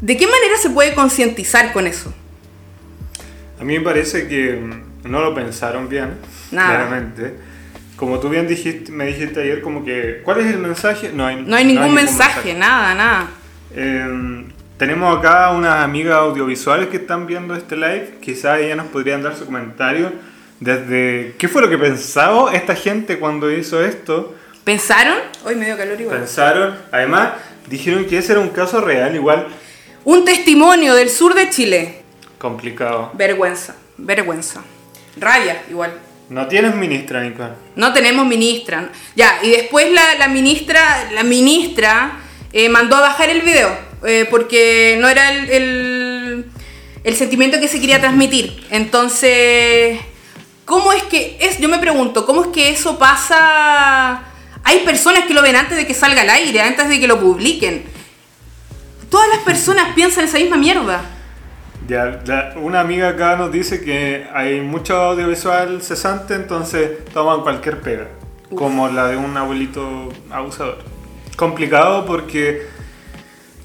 [0.00, 2.12] ¿de qué manera se puede concientizar con eso?
[3.60, 6.14] A mí me parece que mm, no lo pensaron bien,
[6.50, 6.68] Nada.
[6.70, 7.34] claramente.
[7.94, 11.12] Como tú bien dijiste, me dijiste ayer, como que, ¿cuál es el mensaje?
[11.14, 13.28] No hay, No hay ningún mensaje, nada, nada.
[13.74, 14.44] Eh,
[14.78, 18.18] tenemos acá unas amigas audiovisuales que están viendo este live.
[18.20, 20.12] Quizás ellas nos podrían dar su comentario
[20.60, 24.34] desde qué fue lo que pensaba esta gente cuando hizo esto.
[24.64, 25.16] ¿Pensaron?
[25.44, 26.18] Hoy me dio calor igual.
[26.18, 27.32] Pensaron, además,
[27.68, 29.46] dijeron que ese era un caso real, igual
[30.04, 32.02] Un testimonio del sur de Chile.
[32.38, 33.10] complicado.
[33.14, 34.62] Vergüenza, vergüenza.
[35.18, 35.92] Rabia, igual.
[36.28, 37.52] No tienes ministra, Nicole.
[37.76, 38.90] No tenemos ministra.
[39.14, 42.18] Ya, y después la, la ministra, la ministra
[42.52, 46.44] eh, mandó a bajar el video eh, porque no era el, el,
[47.04, 48.64] el sentimiento que se quería transmitir.
[48.70, 49.98] Entonces,
[50.64, 51.58] ¿cómo es que es?
[51.58, 54.22] Yo me pregunto, ¿cómo es que eso pasa?
[54.64, 57.20] Hay personas que lo ven antes de que salga al aire, antes de que lo
[57.20, 57.84] publiquen.
[59.10, 61.02] Todas las personas piensan esa misma mierda.
[61.88, 67.80] Ya, la- una amiga acá nos dice que hay mucho audiovisual cesante, entonces toman cualquier
[67.80, 68.08] pega,
[68.52, 70.78] como la de un abuelito abusador.
[71.36, 72.66] Complicado porque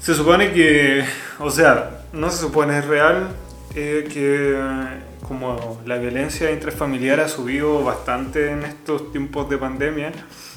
[0.02, 1.04] se supone que,
[1.38, 3.28] o sea, no se supone es real
[3.76, 4.86] eh, que eh,
[5.26, 10.12] como la violencia intrafamiliar ha subido bastante en estos tiempos de pandemia,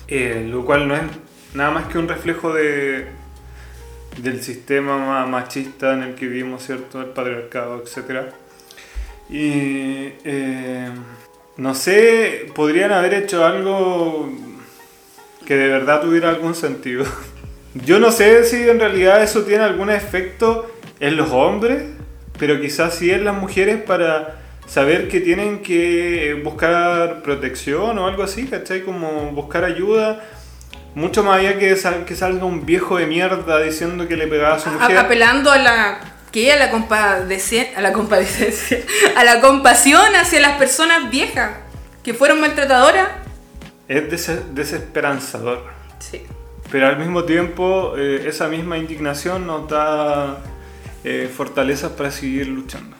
[0.07, 1.03] eh, lo cual no es
[1.53, 3.05] nada más que un reflejo de,
[4.17, 6.99] del sistema ma- machista en el que vivimos, ¿cierto?
[7.01, 8.31] El patriarcado, etc.
[9.29, 10.09] Y
[11.57, 14.29] no sé, podrían haber hecho algo
[15.45, 17.05] que de verdad tuviera algún sentido.
[17.83, 21.83] Yo no sé si en realidad eso tiene algún efecto en los hombres,
[22.39, 24.35] pero quizás sí en las mujeres para
[24.65, 28.81] saber que tienen que buscar protección o algo así, ¿cachai?
[28.83, 30.23] Como buscar ayuda.
[30.95, 34.55] Mucho más allá que, sal- que salga un viejo de mierda diciendo que le pegaba
[34.55, 34.97] a su mujer.
[34.97, 35.99] apelando a la
[36.31, 38.79] que a la compadece- a la compadecencia,
[39.17, 41.51] a la compasión hacia las personas viejas
[42.03, 43.09] que fueron maltratadoras.
[43.89, 45.63] Es des- desesperanzador.
[45.99, 46.23] Sí.
[46.71, 50.41] Pero al mismo tiempo, eh, esa misma indignación nos da
[51.03, 52.97] eh, fortalezas para seguir luchando.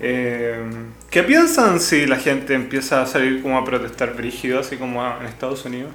[0.00, 0.64] Eh,
[1.10, 5.26] ¿Qué piensan si la gente empieza a salir como a protestar brígido, así como en
[5.26, 5.92] Estados Unidos,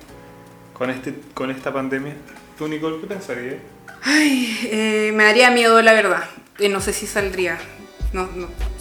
[0.73, 2.13] con, este, con esta pandemia?
[2.57, 3.55] ¿Tú, Nicole, qué pensarías?
[4.03, 6.25] Ay, eh, me daría miedo la verdad.
[6.69, 7.57] No sé si saldría.
[8.13, 8.29] No.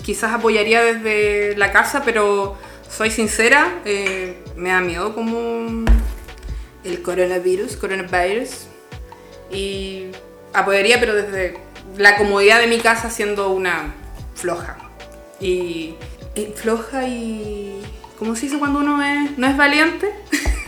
[0.05, 2.57] Quizás apoyaría desde la casa, pero
[2.89, 3.81] soy sincera,
[4.57, 5.85] me da miedo como
[6.87, 8.67] el coronavirus, coronavirus.
[9.51, 10.07] Y
[10.53, 11.59] apoyaría, pero desde
[11.97, 13.95] la comodidad de mi casa siendo una
[14.35, 14.79] floja.
[15.41, 15.95] Y,
[16.35, 17.83] y floja y...
[18.19, 20.11] ¿Cómo se dice cuando uno es, no es valiente?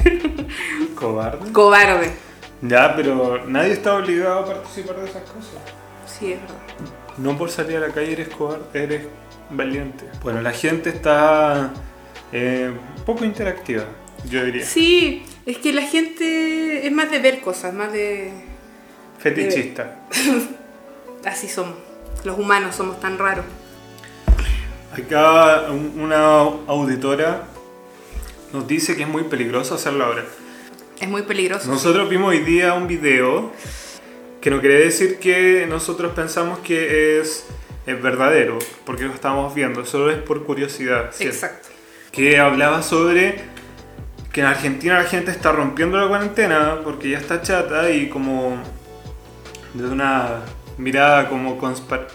[0.94, 1.50] ¿Cobarde?
[1.52, 2.12] Cobarde.
[2.60, 5.62] Ya, pero nadie está obligado a participar de esas cosas.
[6.06, 6.56] Sí, es verdad.
[7.16, 9.06] No por salir a la calle eres cobarde, eres
[9.50, 10.04] valiente.
[10.22, 11.72] Bueno, la gente está
[12.32, 12.72] eh,
[13.06, 13.84] poco interactiva,
[14.28, 14.64] yo diría.
[14.64, 18.30] Sí, es que la gente es más de ver cosas, más de...
[19.18, 20.00] Fetichista.
[21.24, 21.74] Así somos.
[22.24, 23.44] Los humanos somos tan raros.
[24.92, 26.18] Acá un- una
[26.66, 27.44] auditora
[28.52, 30.24] nos dice que es muy peligroso hacerlo ahora.
[31.00, 31.70] Es muy peligroso.
[31.70, 33.52] Nosotros vimos hoy día un video
[34.40, 37.46] que no quiere decir que nosotros pensamos que es,
[37.86, 41.10] es verdadero, porque lo estamos viendo, solo es por curiosidad.
[41.12, 41.34] ¿cierto?
[41.34, 41.68] Exacto.
[42.12, 43.40] que hablaba sobre
[44.38, 48.56] que en Argentina la gente está rompiendo la cuarentena porque ya está chata y como
[49.74, 50.42] desde una
[50.76, 51.58] mirada como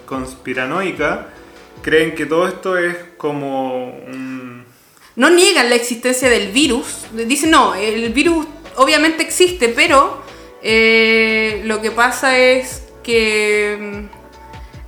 [0.05, 1.27] conspiranoica
[1.81, 4.63] creen que todo esto es como un...
[5.17, 7.07] No niegan la existencia del virus.
[7.11, 10.23] Dicen, no, el virus obviamente existe, pero
[10.61, 14.07] eh, lo que pasa es que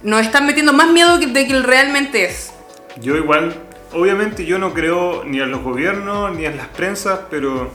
[0.01, 2.53] mm, nos están metiendo más miedo de que realmente es.
[3.01, 3.61] Yo igual,
[3.95, 7.71] obviamente yo no creo ni en los gobiernos ni en las prensas, pero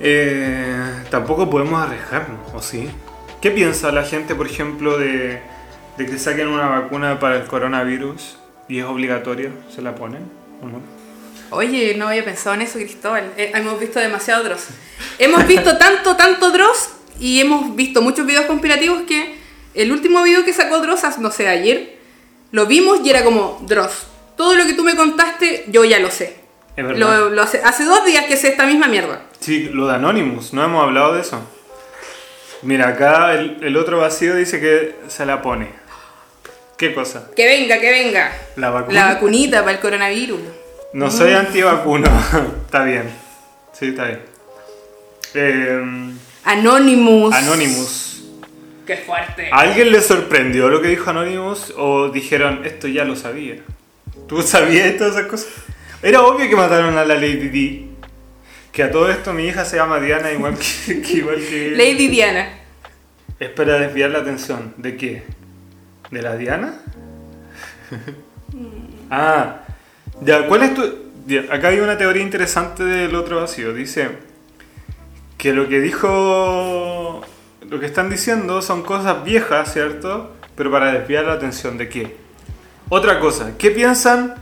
[0.00, 2.88] eh, tampoco podemos arriesgarnos, ¿o sí?
[3.40, 5.40] ¿Qué piensa la gente, por ejemplo, de,
[5.96, 9.50] que saquen una vacuna para el coronavirus y es obligatoria?
[9.74, 10.22] ¿Se la ponen
[10.62, 10.80] o no?
[11.50, 13.32] Oye, no había pensado en eso, Cristóbal.
[13.36, 14.68] Eh, hemos visto demasiado Dross.
[15.18, 19.36] Hemos visto tanto, tanto Dross y hemos visto muchos videos conspirativos que
[19.74, 21.98] el último video que sacó Dross, no sé, ayer,
[22.50, 24.06] lo vimos y era como, Dross,
[24.42, 26.34] todo lo que tú me contaste, yo ya lo sé.
[26.76, 26.98] Es verdad.
[26.98, 27.60] Lo, lo sé.
[27.62, 29.22] Hace dos días que sé esta misma mierda.
[29.38, 31.40] Sí, lo de Anonymous, no hemos hablado de eso.
[32.62, 35.68] Mira, acá el, el otro vacío dice que se la pone.
[36.76, 37.30] ¿Qué cosa?
[37.36, 38.36] Que venga, que venga.
[38.56, 38.94] La vacuna.
[38.94, 40.40] La vacunita para el coronavirus.
[40.94, 42.08] No soy antivacuno.
[42.64, 43.08] está bien.
[43.72, 44.22] Sí, está bien.
[45.34, 47.32] Eh, Anonymous.
[47.32, 48.24] Anonymous.
[48.84, 49.50] Qué fuerte.
[49.52, 53.62] ¿A alguien le sorprendió lo que dijo Anonymous o dijeron esto ya lo sabía?
[54.26, 55.48] ¿Tú sabías todas esas cosas?
[56.02, 57.88] Era obvio que mataron a la Lady D.
[58.72, 62.08] Que a todo esto mi hija se llama Diana igual que, que igual que Lady
[62.08, 62.48] Diana.
[63.38, 64.74] Es para desviar la atención.
[64.76, 65.22] ¿De qué?
[66.10, 66.80] ¿De la Diana?
[69.10, 69.60] ah,
[70.22, 70.82] ya, ¿cuál es tu...?
[71.26, 73.72] ya, acá hay una teoría interesante del otro vacío.
[73.72, 74.10] Dice
[75.38, 77.22] que lo que dijo...
[77.68, 80.34] Lo que están diciendo son cosas viejas, ¿cierto?
[80.56, 81.78] Pero para desviar la atención.
[81.78, 82.21] ¿De qué?
[82.88, 83.52] Otra cosa.
[83.58, 84.34] ¿Qué piensan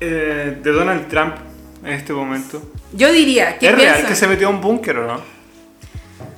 [0.00, 1.36] eh, de Donald Trump
[1.84, 2.62] en este momento?
[2.92, 5.38] Yo diría, ¿qué ¿Es real que se metió a un búnker o no?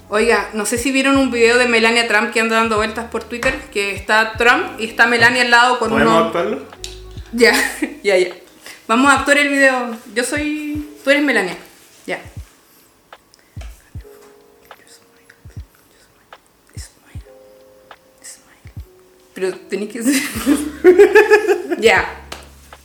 [0.08, 3.22] Oiga, no sé si vieron un video de Melania Trump que anda dando vueltas por
[3.22, 6.24] Twitter, que está Trump y está Melania al lado con ¿Podemos uno...
[6.26, 6.64] actuarlo?
[7.32, 7.52] Ya,
[8.02, 8.30] ya, ya.
[8.88, 9.96] Vamos a actuar el video.
[10.14, 10.84] Yo soy...
[11.04, 11.56] Tú eres Melania.
[19.40, 20.14] Pero tenéis que ser...
[21.78, 22.04] ya.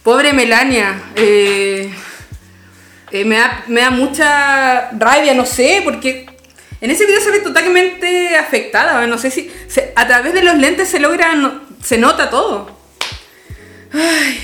[0.03, 1.01] Pobre Melania.
[1.17, 1.91] Eh,
[3.11, 6.25] eh, me, da, me da mucha rabia, no sé, porque
[6.79, 9.05] en ese video se ve totalmente afectada.
[9.05, 12.71] No sé si se- a través de los lentes se logra, no- se nota todo.
[13.91, 14.39] Ay.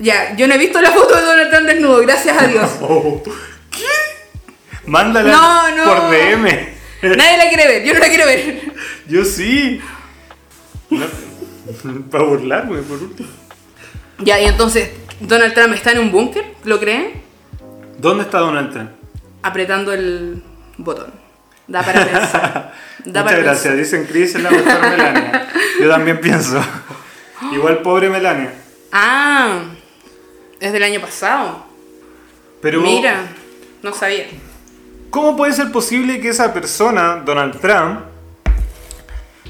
[0.00, 2.68] Ya, yo no he visto la foto de Donald Trump desnudo, gracias a Dios.
[2.80, 3.22] Oh,
[3.70, 3.84] ¿Qué?
[4.86, 5.84] Mándala No, no.
[5.84, 6.46] por DM.
[7.16, 8.72] Nadie la quiere ver, yo no la quiero ver.
[9.06, 9.80] Yo sí.
[12.10, 13.28] Para burlarme, por último.
[14.18, 16.44] Ya, y entonces, ¿Donald Trump está en un búnker?
[16.64, 17.22] ¿Lo creen?
[17.98, 18.90] ¿Dónde está Donald Trump?
[19.42, 20.42] Apretando el
[20.76, 21.12] botón.
[21.66, 22.74] Da para pensar.
[23.04, 23.76] Da Muchas para gracias.
[23.76, 25.48] Dicen Chris es la mejor Melania.
[25.80, 26.60] Yo también pienso.
[27.52, 28.52] Igual pobre Melania.
[28.92, 29.60] Ah,
[30.60, 31.66] es del año pasado.
[32.60, 33.20] Pero, Mira,
[33.82, 34.26] no sabía.
[35.10, 38.00] ¿cómo puede ser posible que esa persona, Donald Trump,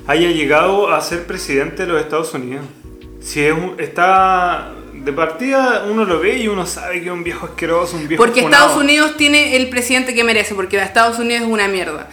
[0.08, 2.64] haya llegado a ser presidente de los Estados Unidos?
[3.20, 7.22] Si es un- está de partida, uno lo ve y uno sabe que es un
[7.22, 8.64] viejo asqueroso, un viejo Porque funado.
[8.64, 12.08] Estados Unidos tiene el presidente que merece, porque Estados Unidos es una mierda.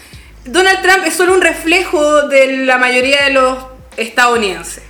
[0.45, 3.57] Donald Trump es solo un reflejo de la mayoría de los
[3.97, 4.83] estadounidenses.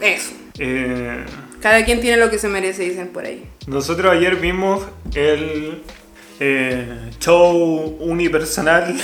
[0.00, 0.32] Eso.
[0.58, 1.24] Eh,
[1.60, 3.44] Cada quien tiene lo que se merece, dicen por ahí.
[3.66, 4.82] Nosotros ayer vimos
[5.14, 5.82] el
[6.40, 8.96] eh, show unipersonal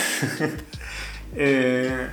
[1.37, 2.07] eh,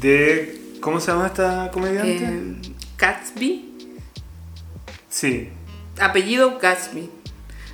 [0.00, 0.62] de...
[0.80, 2.24] ¿Cómo se llama esta comediante?
[2.24, 2.54] Eh,
[2.98, 3.72] Gatsby,
[5.08, 5.48] sí.
[6.00, 7.10] apellido Gatsby.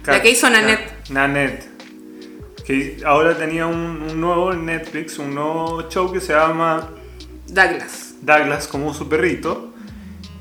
[0.04, 0.92] Kat- La que hizo Nanette.
[1.10, 1.68] Na- Nanette.
[2.64, 6.88] Que ahora tenía un, un nuevo en Netflix, un nuevo show que se llama
[7.48, 8.14] Douglas.
[8.22, 9.72] Douglas como su perrito.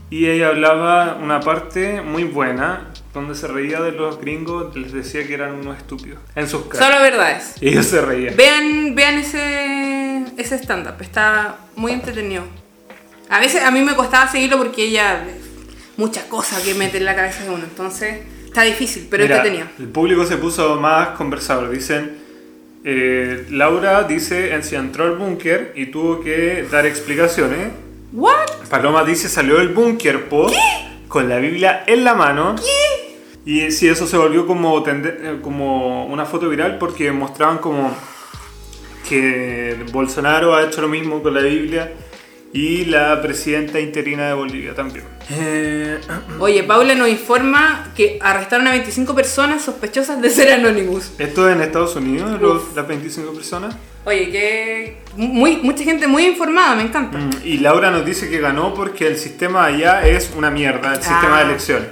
[0.10, 5.26] Y ella hablaba una parte muy buena donde se reía de los gringos, les decía
[5.28, 6.20] que eran unos estúpidos.
[6.36, 6.88] En sus caras.
[6.88, 7.56] Solo verdades.
[7.60, 8.36] Y ellos se reían.
[8.36, 12.44] Vean, vean ese, ese stand-up, está muy entretenido.
[13.30, 15.24] A veces a mí me costaba seguirlo porque ella...
[15.98, 19.68] Muchas cosas que mete en la cabeza de uno, entonces está difícil, pero Mira, entretenido.
[19.78, 21.70] El público se puso más conversador.
[21.70, 22.18] Dicen,
[22.84, 27.72] eh, Laura dice, entró al búnker y tuvo que dar explicaciones.
[28.14, 28.68] ¿What?
[28.70, 30.50] Paloma dice, salió del búnker, po,
[31.12, 32.56] con la Biblia en la mano.
[33.46, 37.94] Y sí, eso se volvió como, tende- eh, como una foto viral porque mostraban como
[39.08, 41.92] que Bolsonaro ha hecho lo mismo con la Biblia
[42.54, 45.06] y la presidenta interina de Bolivia también.
[45.32, 46.00] Eh,
[46.40, 51.12] Oye, Paula nos informa que arrestaron a 25 personas sospechosas de ser Anonymous.
[51.18, 53.76] ¿Esto en Estados Unidos, los- las 25 personas?
[54.04, 57.18] Oye, que muy, mucha gente muy informada, me encanta.
[57.18, 61.04] Mm, Y Laura nos dice que ganó porque el sistema allá es una mierda, el
[61.04, 61.48] sistema de Ah.
[61.50, 61.88] elecciones.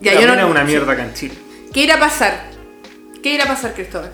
[0.00, 1.34] Ya, yo no- es una mierda acá en Chile.
[1.72, 2.50] ¿Qué irá a pasar?
[3.22, 4.10] ¿Qué irá a pasar, Cristóbal?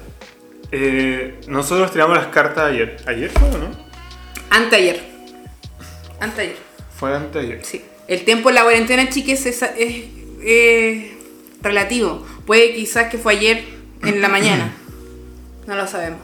[0.71, 2.97] Eh, nosotros tiramos las cartas ayer.
[3.07, 3.71] ¿Ayer fue o no?
[4.51, 5.03] Anteayer.
[6.21, 6.57] Anteayer,
[6.99, 7.65] Fue antes de ayer.
[7.65, 7.83] sí.
[8.07, 10.05] El tiempo en la cuarentena, chiques, es, es,
[10.45, 11.05] es
[11.63, 12.27] relativo.
[12.47, 13.65] Puede quizás que fue ayer
[14.03, 14.73] en la mañana.
[15.67, 16.21] No lo sabemos.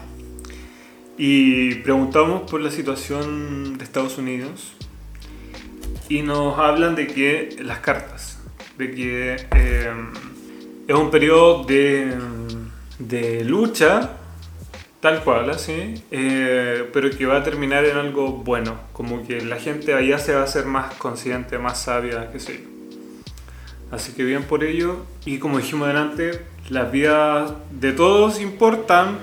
[1.17, 4.73] Y preguntamos por la situación de Estados Unidos
[6.09, 8.39] y nos hablan de que las cartas,
[8.77, 9.93] de que eh,
[10.87, 12.13] es un periodo de,
[12.99, 14.11] de lucha,
[14.99, 19.55] tal cual, así, eh, pero que va a terminar en algo bueno, como que la
[19.55, 22.69] gente allá se va a hacer más consciente, más sabia, qué sé yo.
[23.89, 29.17] Así que bien por ello, y como dijimos adelante, las vidas de todos importan,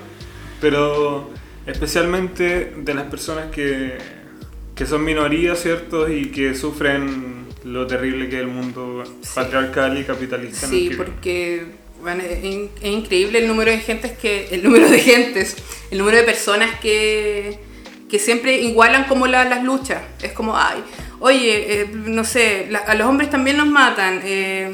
[0.59, 1.29] pero
[1.65, 3.97] especialmente de las personas que,
[4.75, 6.09] que son minorías, ¿cierto?
[6.09, 9.03] Y que sufren lo terrible que es el mundo
[9.33, 10.67] patriarcal y capitalista.
[10.67, 11.65] Sí, que porque
[12.01, 14.49] bueno, es, in- es increíble el número de gentes que.
[14.51, 15.55] El número de gentes,
[15.89, 17.57] el número de personas que,
[18.09, 20.01] que siempre igualan como la- las luchas.
[20.21, 20.83] Es como, ay,
[21.21, 24.69] oye, eh, no sé, la- a los hombres también nos matan, eh,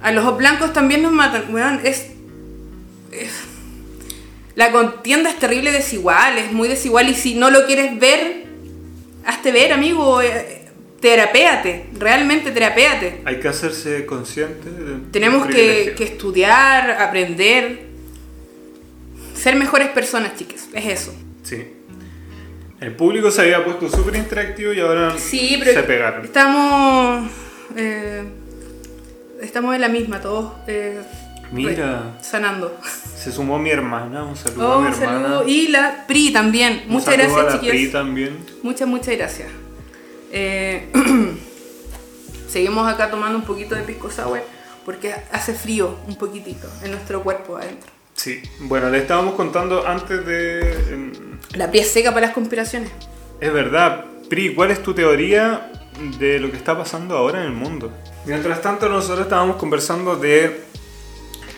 [0.00, 1.44] a los blancos también nos matan.
[1.84, 2.08] Es-
[4.54, 8.44] La contienda es terrible desigual, es muy desigual y si no lo quieres ver,
[9.24, 10.20] hazte ver, amigo.
[10.22, 10.58] eh,
[11.00, 13.22] terapéate, realmente terapéate.
[13.24, 17.86] Hay que hacerse consciente de Tenemos que estudiar, aprender,
[19.34, 20.68] ser mejores personas, chicas.
[20.72, 21.14] Es eso.
[21.42, 21.66] Sí.
[22.80, 26.24] El público se había puesto súper interactivo y ahora Sí, pero se pegaron.
[26.24, 27.30] estamos
[27.76, 28.22] eh,
[29.40, 31.00] estamos en la misma, todos eh,
[31.52, 32.76] Mira, sanando.
[33.16, 35.22] se sumó mi hermana, un saludo Oh, a mi un hermana.
[35.22, 35.48] saludo.
[35.48, 36.82] Y la PRI también.
[36.86, 38.38] Un Muchas a gracias, la Pri también.
[38.62, 39.48] Muchas, muchas gracias.
[40.32, 40.90] Eh,
[42.48, 44.40] seguimos acá tomando un poquito de pisco sour
[44.84, 47.90] porque hace frío un poquitito en nuestro cuerpo adentro.
[48.14, 50.60] Sí, bueno, le estábamos contando antes de...
[50.92, 51.12] em,
[51.54, 52.90] La PRI es seca para las conspiraciones.
[53.40, 55.70] Es verdad, Pri, ¿cuál es tu teoría
[56.18, 57.92] de lo que está pasando ahora en el mundo?
[58.26, 60.62] Mientras tanto, nosotros estábamos conversando de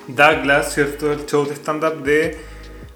[0.08, 1.12] Douglas, ¿cierto?
[1.12, 2.38] El show de stand-up de...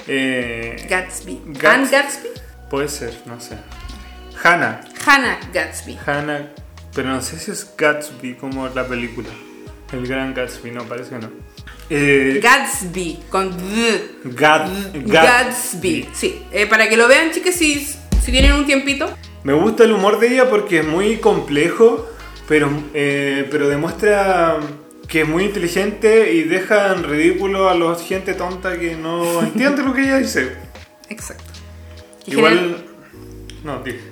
[0.07, 1.41] eh, Gatsby.
[1.49, 2.29] Gats- Anne Gatsby.
[2.71, 3.57] Puede ser, no sé.
[4.43, 4.81] Hannah.
[5.07, 5.99] Hannah Gatsby.
[6.07, 6.51] Hannah,
[6.95, 9.29] pero no sé si es Gatsby como la película.
[9.93, 11.31] El gran Gatsby, no, parece que no.
[11.91, 14.17] Eh, Gatsby, con D.
[14.25, 16.09] Gat- Gatsby.
[16.13, 17.81] Sí, eh, para que lo vean, chicas, si,
[18.23, 19.09] si tienen un tiempito.
[19.45, 22.07] Me gusta el humor de ella porque es muy complejo,
[22.47, 24.59] pero, eh, pero demuestra
[25.09, 29.83] que es muy inteligente y deja en ridículo a la gente tonta que no entiende
[29.83, 30.53] lo que ella dice.
[31.09, 31.45] Exacto.
[32.25, 32.85] Que general- Igual...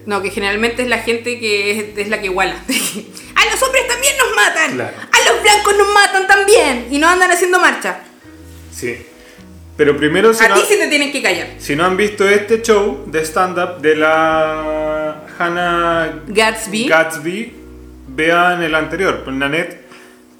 [0.07, 2.55] No, que generalmente es la gente que es, es la que iguala.
[3.35, 4.73] a los hombres también nos matan.
[4.75, 4.97] Claro.
[4.99, 6.89] A los blancos nos matan también.
[6.91, 8.01] Y no andan haciendo marcha.
[8.73, 8.97] Sí.
[9.77, 11.49] Pero primero, si a no, ti sí te tienen que callar.
[11.59, 16.89] si no han visto este show de stand-up de la Hannah Gatsby.
[16.89, 17.53] Gatsby,
[18.09, 19.86] vean el anterior, net,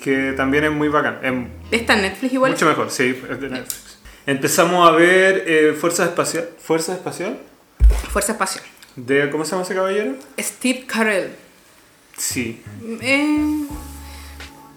[0.03, 1.19] que también es muy bacán.
[1.23, 2.53] Es Está en Netflix igual.
[2.53, 3.99] mucho mejor, sí, es de Netflix.
[4.27, 6.49] Empezamos a ver eh, Fuerza Espacial.
[6.59, 7.39] ¿Fuerza Espacial?
[8.11, 8.65] Fuerza Espacial.
[8.97, 10.15] De, ¿Cómo se llama ese caballero?
[10.39, 11.31] Steve Carell.
[12.17, 12.63] Sí.
[13.03, 13.67] Eh,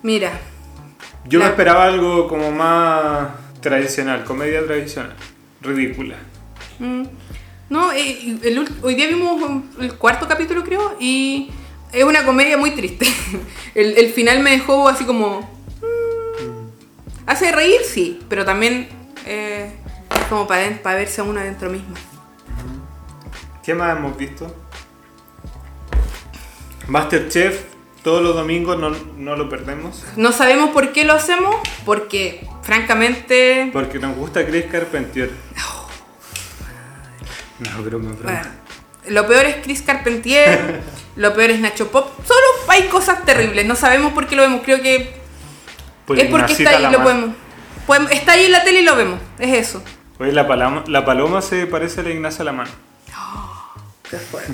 [0.04, 0.32] mira,
[1.26, 3.30] Yo me esperaba algo como más
[3.62, 5.16] tradicional, comedia tradicional,
[5.62, 6.18] ridícula.
[6.80, 7.04] Mm,
[7.70, 11.50] No, eh, el hoy día vimos el cuarto capítulo, creo, y
[11.92, 13.08] es una comedia muy triste.
[13.76, 15.42] El, el final me dejó así como.
[15.82, 16.70] mm,
[17.28, 18.90] Hace reír, sí, pero también
[19.26, 19.72] eh,
[20.16, 21.94] es como para, para verse a uno adentro mismo.
[23.64, 24.54] ¿Qué más hemos visto?
[26.88, 27.62] Masterchef,
[28.04, 30.04] todos los domingos no, no lo perdemos.
[30.16, 33.70] No sabemos por qué lo hacemos, porque francamente.
[33.72, 35.30] Porque nos gusta Chris Carpentier.
[37.60, 38.24] No, broma, broma.
[38.24, 38.50] Bueno,
[39.10, 40.82] lo peor es Chris Carpentier,
[41.20, 42.10] lo peor es Nacho Pop.
[42.26, 44.62] Solo hay cosas terribles, no sabemos por qué lo vemos.
[44.64, 45.14] Creo que
[46.06, 47.36] Pues es porque está ahí, lo podemos,
[47.86, 49.84] podemos- Está ahí en la tele y lo vemos, es eso.
[50.18, 52.68] Oye, la paloma, la paloma se parece a la Ignacia Lamar.
[54.12, 54.46] Después.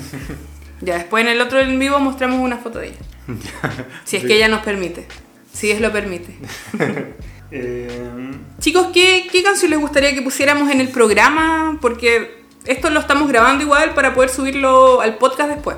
[0.80, 2.98] ya, después en el otro en vivo mostramos una foto de ella.
[4.04, 5.06] Si es que ella nos permite.
[5.52, 6.36] Si es lo permite.
[7.52, 11.78] Eh, Chicos, ¿qué, ¿qué canción les gustaría que pusiéramos en el programa?
[11.80, 15.76] Porque esto lo estamos grabando igual para poder subirlo al podcast después.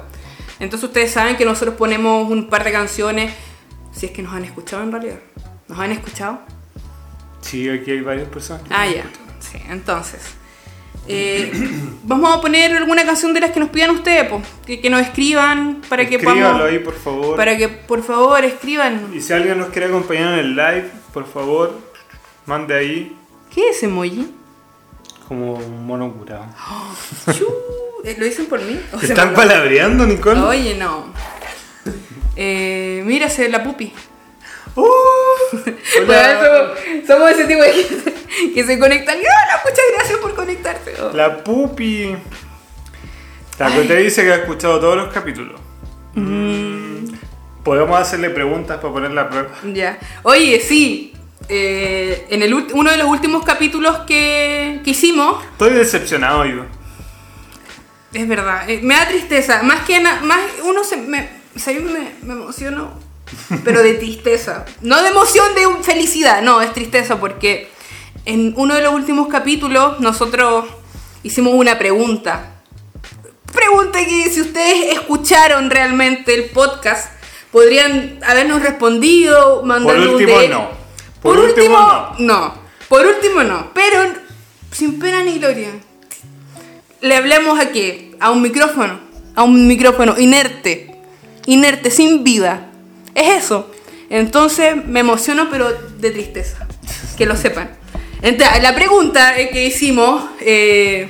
[0.60, 3.32] Entonces ustedes saben que nosotros ponemos un par de canciones.
[3.92, 5.18] Si es que nos han escuchado en realidad.
[5.68, 6.40] ¿Nos han escuchado?
[7.40, 8.62] sí, aquí hay varias personas.
[8.64, 9.04] que Ah, ya.
[9.40, 10.20] Sí, entonces.
[11.06, 11.50] eh,
[12.04, 15.00] vamos a poner alguna canción de las que nos pidan ustedes, po, que, que nos
[15.00, 16.62] escriban para que Escríbalo podamos.
[16.70, 17.36] ahí, por favor.
[17.36, 19.10] Para que por favor escriban.
[19.14, 21.78] Y si alguien nos quiere acompañar en el live, por favor,
[22.46, 23.16] mande ahí
[23.54, 24.34] ¿Qué es emoji?
[25.28, 26.44] como un mono curado.
[27.28, 27.32] Eh,
[28.16, 28.80] ¿Lo dicen por mí?
[28.92, 30.40] ¿O ¿Te se están me- palabreando, Nicole?
[30.40, 31.12] Oye, no.
[32.36, 33.92] Eh, mírase la pupi.
[36.06, 38.14] Bueno, somos, somos ese tipo de gente
[38.54, 39.14] que se conecta.
[39.14, 40.94] y, Hola, muchas gracias por conectarte.
[41.02, 41.10] Oh.
[41.16, 42.14] La pupi.
[43.58, 45.60] La que te dice que ha escuchado todos los capítulos.
[46.14, 47.12] Mm.
[47.64, 49.48] Podemos hacerle preguntas para poner la prueba.
[49.72, 49.98] Ya.
[50.22, 51.12] Oye, sí.
[51.48, 56.64] eh, en el uno de los últimos capítulos que, que hicimos, Estoy decepcionado yo.
[58.20, 59.62] Es verdad, eh, me da tristeza.
[59.62, 62.92] Más que nada, más uno se me, se- me, me emociono,
[63.64, 64.64] pero de tristeza.
[64.80, 67.70] No de emoción, de felicidad, no, es tristeza porque
[68.24, 70.66] en uno de los últimos capítulos nosotros
[71.22, 72.54] hicimos una pregunta.
[73.52, 77.10] Pregunta que si ustedes escucharon realmente el podcast,
[77.50, 80.50] podrían habernos respondido, último, un DM.
[80.50, 80.68] no.
[81.22, 82.54] Por, Por último, último, no.
[82.88, 83.70] Por último, no.
[83.74, 84.02] Pero
[84.70, 85.70] sin pena ni gloria.
[87.00, 88.12] Le hablamos a qué?
[88.20, 88.98] A un micrófono.
[89.36, 90.90] A un micrófono inerte.
[91.46, 92.70] Inerte, sin vida.
[93.14, 93.70] Es eso.
[94.10, 96.66] Entonces me emociono, pero de tristeza.
[97.16, 97.70] Que lo sepan.
[98.22, 100.24] Entonces, la pregunta que hicimos.
[100.40, 101.08] eh,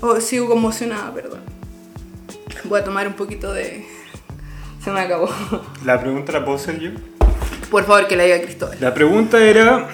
[0.00, 1.40] oh, sigo conmocionada, perdón.
[2.64, 3.86] Voy a tomar un poquito de.
[4.84, 5.30] Se me acabó.
[5.84, 6.90] La pregunta la puedo hacer yo.
[7.70, 8.76] Por favor, que la diga Cristóbal.
[8.80, 9.88] La pregunta era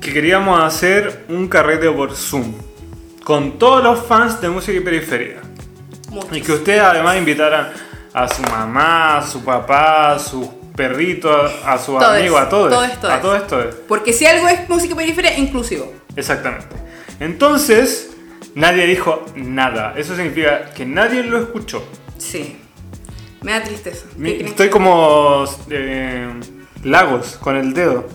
[0.00, 2.54] que queríamos hacer un carrete por Zoom
[3.24, 5.40] con todos los fans de música y periferia.
[6.30, 7.72] Y que ustedes además invitaran
[8.12, 10.46] a su mamá, a su papá, a sus
[10.76, 12.70] perritos, a, a sus Todos, amigos, a todos.
[12.70, 13.14] todos, todos.
[13.14, 13.74] A todos.
[13.88, 15.92] Porque si algo es música periferia, inclusivo.
[16.14, 16.66] Exactamente.
[17.20, 18.10] Entonces,
[18.54, 19.94] nadie dijo nada.
[19.96, 21.82] Eso significa que nadie lo escuchó.
[22.18, 22.58] Sí.
[23.42, 24.06] Me da tristeza.
[24.12, 26.28] ¿Qué Mi- creen Estoy como eh,
[26.84, 28.06] Lagos con el dedo.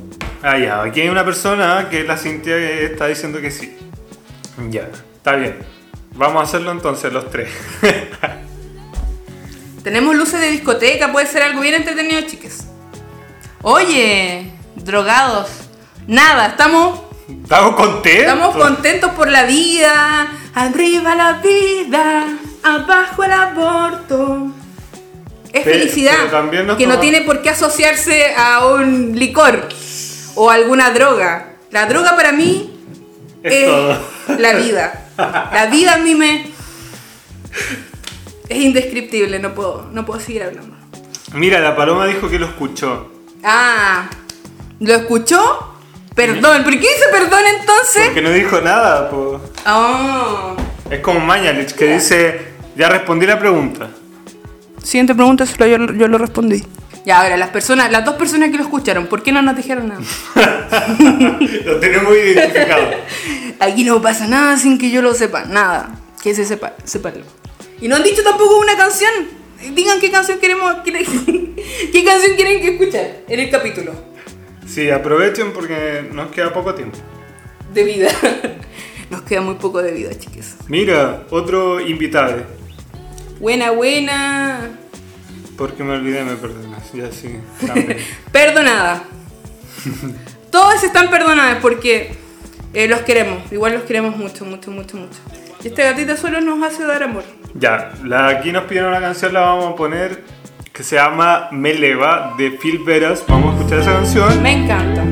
[0.42, 0.82] Ah, ya.
[0.84, 3.76] Aquí hay una persona que la Cintia que está diciendo que sí.
[4.70, 4.90] Ya.
[5.16, 5.58] Está bien.
[6.16, 7.50] Vamos a hacerlo entonces los tres.
[9.84, 12.66] Tenemos luces de discoteca, puede ser algo bien entretenido, chicas.
[13.62, 15.50] Oye, drogados.
[16.08, 17.02] Nada, estamos,
[17.44, 18.22] Estamos contentos.
[18.34, 20.28] estamos contentos por la vida.
[20.56, 22.28] Arriba la vida,
[22.64, 24.48] abajo el aborto.
[25.54, 26.14] Es Pero- felicidad
[26.52, 29.68] pero que no tiene por qué asociarse a un licor
[30.36, 31.54] o alguna droga.
[31.72, 32.69] La droga para mí
[33.44, 33.98] Es es todo.
[34.38, 35.06] la vida.
[35.18, 36.48] La vida a mí me.
[38.48, 40.76] Es indescriptible, no puedo, no puedo seguir hablando.
[41.34, 43.12] Mira, la paloma dijo que lo escuchó.
[43.44, 44.10] Ah,
[44.80, 45.76] ¿lo escuchó?
[46.16, 48.06] Perdón, ¿por qué dice perdón entonces?
[48.06, 49.40] Porque no dijo nada, po.
[49.68, 50.56] Oh.
[50.90, 53.90] Es como Mañalich que dice, ya respondí la pregunta.
[54.84, 56.64] Siguiente pregunta, solo yo, yo lo respondí.
[57.06, 59.88] Ya, ahora, las personas, las dos personas que lo escucharon, ¿por qué no nos dijeron
[59.88, 60.02] nada?
[61.66, 62.90] lo tenemos identificado.
[63.60, 65.92] Aquí no pasa nada sin que yo lo sepa, nada.
[66.22, 67.24] Que se sepa, sépanlo.
[67.82, 69.12] Y no han dicho tampoco una canción.
[69.74, 70.92] Digan qué canción queremos, qué
[72.06, 73.92] canción quieren que escuchar en el capítulo
[74.66, 76.98] Sí, aprovechen porque nos queda poco tiempo.
[77.74, 78.10] de vida.
[79.10, 80.56] Nos queda muy poco de vida, chicas.
[80.68, 82.44] Mira, otro invitado.
[83.40, 84.70] Buena, buena.
[85.58, 86.69] Porque me olvidé, me perdonas.
[86.94, 87.40] Ya sí.
[90.52, 92.12] Todos están perdonados porque
[92.74, 93.52] eh, los queremos.
[93.52, 95.20] Igual los queremos mucho, mucho, mucho, mucho.
[95.64, 97.24] Y este gatito solo nos hace dar amor.
[97.54, 100.24] ya, la, aquí nos pidieron una canción, la vamos a poner
[100.74, 103.24] que se llama Me Leva de Phil Veras.
[103.28, 104.42] Vamos a escuchar esa canción.
[104.42, 105.09] Me encanta.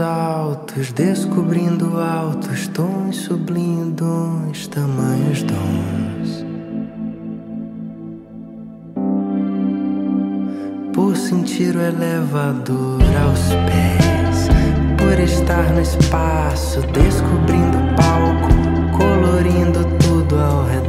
[0.00, 6.44] Altos, descobrindo altos tons, sublindo dons, tamanhos dons.
[10.92, 14.48] Por sentir o elevador aos pés,
[14.98, 20.79] por estar no espaço, descobrindo palco, colorindo tudo ao redor.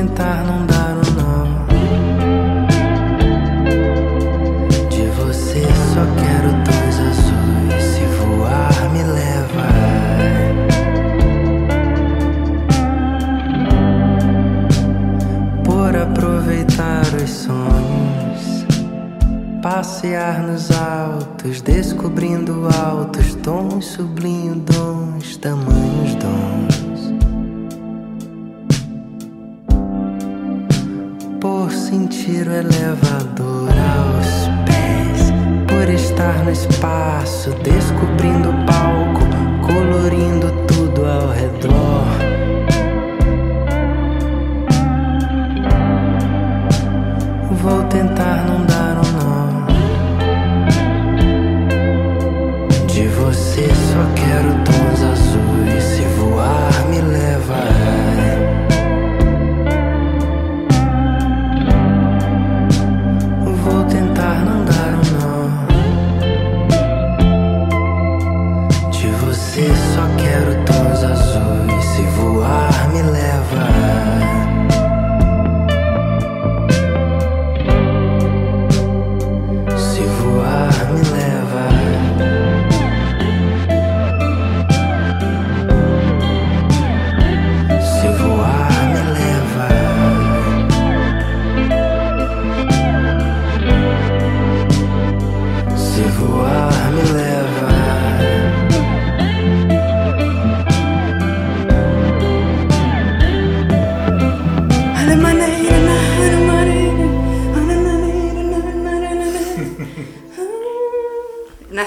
[0.00, 1.44] tentar não dar o nó.
[4.88, 7.84] De você só quero tons azuis.
[7.92, 9.68] Se voar, me leva.
[15.64, 18.66] Por aproveitar os sonhos,
[19.60, 22.79] passear nos altos, descobrindo a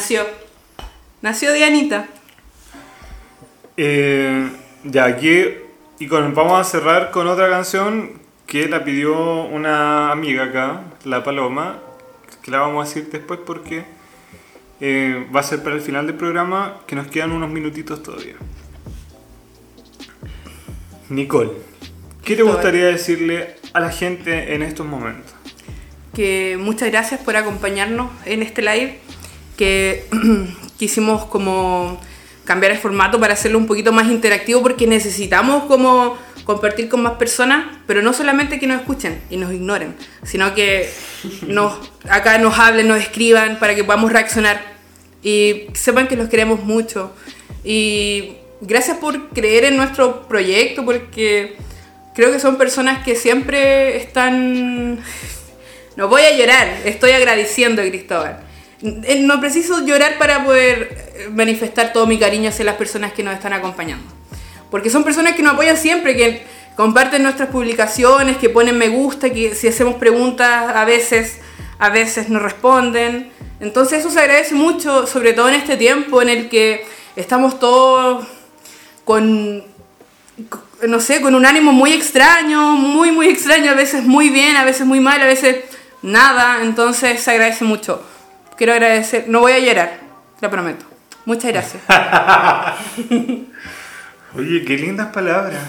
[0.04, 0.26] Nació.
[1.22, 2.10] Nació Dianita.
[3.78, 4.50] Eh,
[4.84, 5.46] ya, aquí
[5.98, 11.24] y con, vamos a cerrar con otra canción que la pidió una amiga acá, La
[11.24, 11.80] Paloma,
[12.42, 13.86] que la vamos a decir después porque
[14.82, 18.36] eh, va a ser para el final del programa, que nos quedan unos minutitos todavía.
[21.08, 21.52] Nicole,
[22.26, 25.34] ¿qué te gustaría decirle a la gente en estos momentos?
[26.14, 29.00] que muchas gracias por acompañarnos en este live,
[29.64, 30.06] que
[30.78, 31.98] quisimos como
[32.44, 37.14] cambiar el formato para hacerlo un poquito más interactivo porque necesitamos como compartir con más
[37.14, 40.92] personas, pero no solamente que nos escuchen y nos ignoren, sino que
[41.48, 41.78] nos,
[42.10, 44.62] acá nos hablen, nos escriban para que podamos reaccionar
[45.24, 47.14] y sepan que los queremos mucho.
[47.64, 51.56] Y gracias por creer en nuestro proyecto porque
[52.14, 55.00] creo que son personas que siempre están
[55.96, 58.43] no voy a llorar, estoy agradeciendo a Cristóbal.
[58.84, 63.24] Eh, No preciso llorar para poder eh, manifestar todo mi cariño hacia las personas que
[63.24, 64.06] nos están acompañando.
[64.70, 66.44] Porque son personas que nos apoyan siempre, que
[66.76, 71.38] comparten nuestras publicaciones, que ponen me gusta, que si hacemos preguntas a veces,
[71.80, 73.32] a veces nos responden.
[73.60, 78.26] Entonces eso se agradece mucho, sobre todo en este tiempo en el que estamos todos
[79.06, 79.64] con
[80.88, 84.66] no sé, con un ánimo muy extraño, muy, muy extraño, a veces muy bien, a
[84.66, 85.58] veces muy mal, a veces
[86.02, 88.04] nada, entonces se agradece mucho.
[88.58, 90.00] Quiero agradecer, no voy a llorar,
[90.42, 90.86] lo prometo.
[91.26, 91.82] Muchas gracias.
[94.36, 95.62] Oye, qué lindas palabras.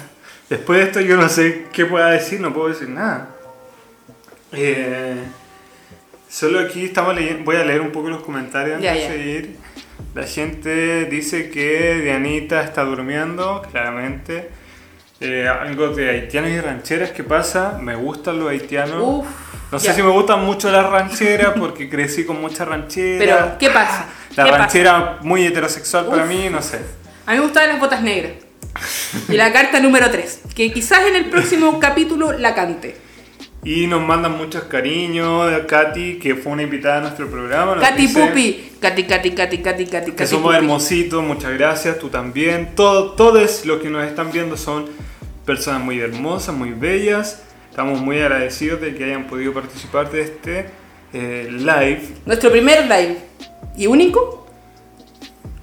[0.49, 3.31] Después de esto yo no sé qué pueda decir, no puedo decir nada.
[4.53, 5.17] Eh,
[6.29, 9.57] solo aquí estamos leyendo, voy a leer un poco los comentarios antes Ya, de seguir.
[10.15, 14.51] La gente dice que Dianita está durmiendo, claramente.
[15.21, 17.79] Eh, algo de haitianos y rancheras, ¿qué pasa?
[17.81, 19.03] Me gustan los haitianos.
[19.03, 19.27] Uf,
[19.73, 19.95] no sé ya.
[19.95, 23.19] si me gustan mucho las rancheras porque crecí con muchas rancheras.
[23.19, 24.07] Pero, ¿qué pasa?
[24.37, 24.59] La ¿Qué pasa?
[24.63, 26.81] ranchera muy heterosexual para mí, no sé.
[27.27, 28.33] A mí me gustaban las botas negras.
[29.29, 32.97] Y la carta número 3, que quizás en el próximo capítulo la cante.
[33.63, 37.79] Y nos mandan muchos cariños a Katy, que fue una invitada a nuestro programa.
[37.81, 38.73] Katy dice Pupi.
[38.79, 40.57] Katy, Katy, Katy, Katy, Katy, Que somos Pupi.
[40.57, 42.75] hermositos, muchas gracias, tú también.
[42.75, 44.87] Todo, todos los que nos están viendo son
[45.47, 47.43] personas muy hermosas, muy bellas.
[47.75, 50.67] Estamos muy agradecidos de que hayan podido participar de este
[51.13, 52.07] eh, live.
[52.25, 53.19] Nuestro primer live
[53.77, 54.47] y único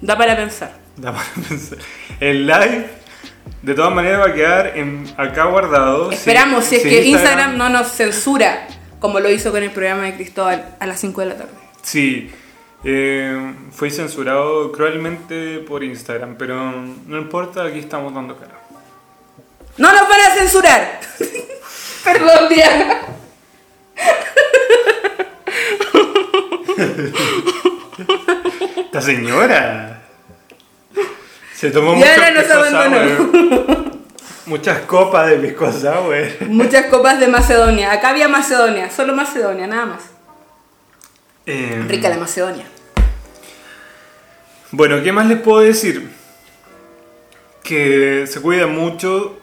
[0.02, 0.76] da para pensar.
[0.98, 1.78] Da para pensar.
[2.20, 2.86] El live,
[3.62, 6.12] de todas maneras, va a quedar en- acá guardado.
[6.12, 8.66] Esperamos, si es si que Instagram no nos censura,
[9.00, 11.52] como lo hizo con el programa de Cristóbal a las 5 de la tarde.
[11.80, 12.30] Sí,
[12.84, 16.72] eh, fue censurado cruelmente por Instagram, pero
[17.06, 18.60] no importa, aquí estamos dando cara.
[19.78, 21.00] ¡No nos van a censurar!
[22.04, 23.00] Perdón, Diana.
[28.76, 30.02] ¡Esta señora!
[31.54, 33.92] Se tomó Diana muchos nos abandonó.
[34.46, 36.16] Muchas copas de pisco sour.
[36.48, 37.92] Muchas copas de Macedonia.
[37.92, 40.02] Acá había Macedonia, solo Macedonia, nada más.
[41.46, 42.66] Eh, Rica la Macedonia.
[44.72, 46.10] Bueno, ¿qué más les puedo decir?
[47.62, 49.38] Que se cuiden mucho,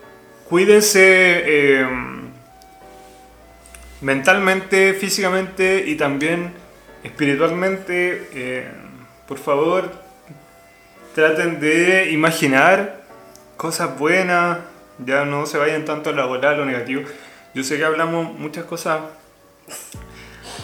[0.49, 2.18] cuídense eh,
[4.01, 6.53] mentalmente, físicamente y también
[7.03, 8.67] espiritualmente, eh,
[9.27, 9.91] por favor,
[11.13, 13.03] traten de imaginar
[13.57, 14.59] cosas buenas,
[15.05, 17.03] ya no se vayan tanto a la bola, a lo negativo.
[17.53, 19.01] Yo sé que hablamos muchas cosas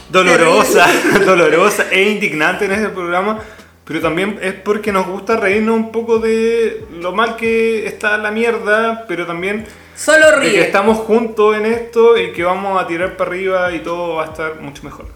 [0.09, 0.89] dolorosas,
[1.25, 3.39] dolorosas e indignantes en este programa,
[3.85, 8.31] pero también es porque nos gusta reírnos un poco de lo mal que está la
[8.31, 9.65] mierda, pero también
[9.95, 10.61] Solo de que ríe.
[10.61, 14.27] estamos juntos en esto y que vamos a tirar para arriba y todo va a
[14.27, 15.07] estar mucho mejor.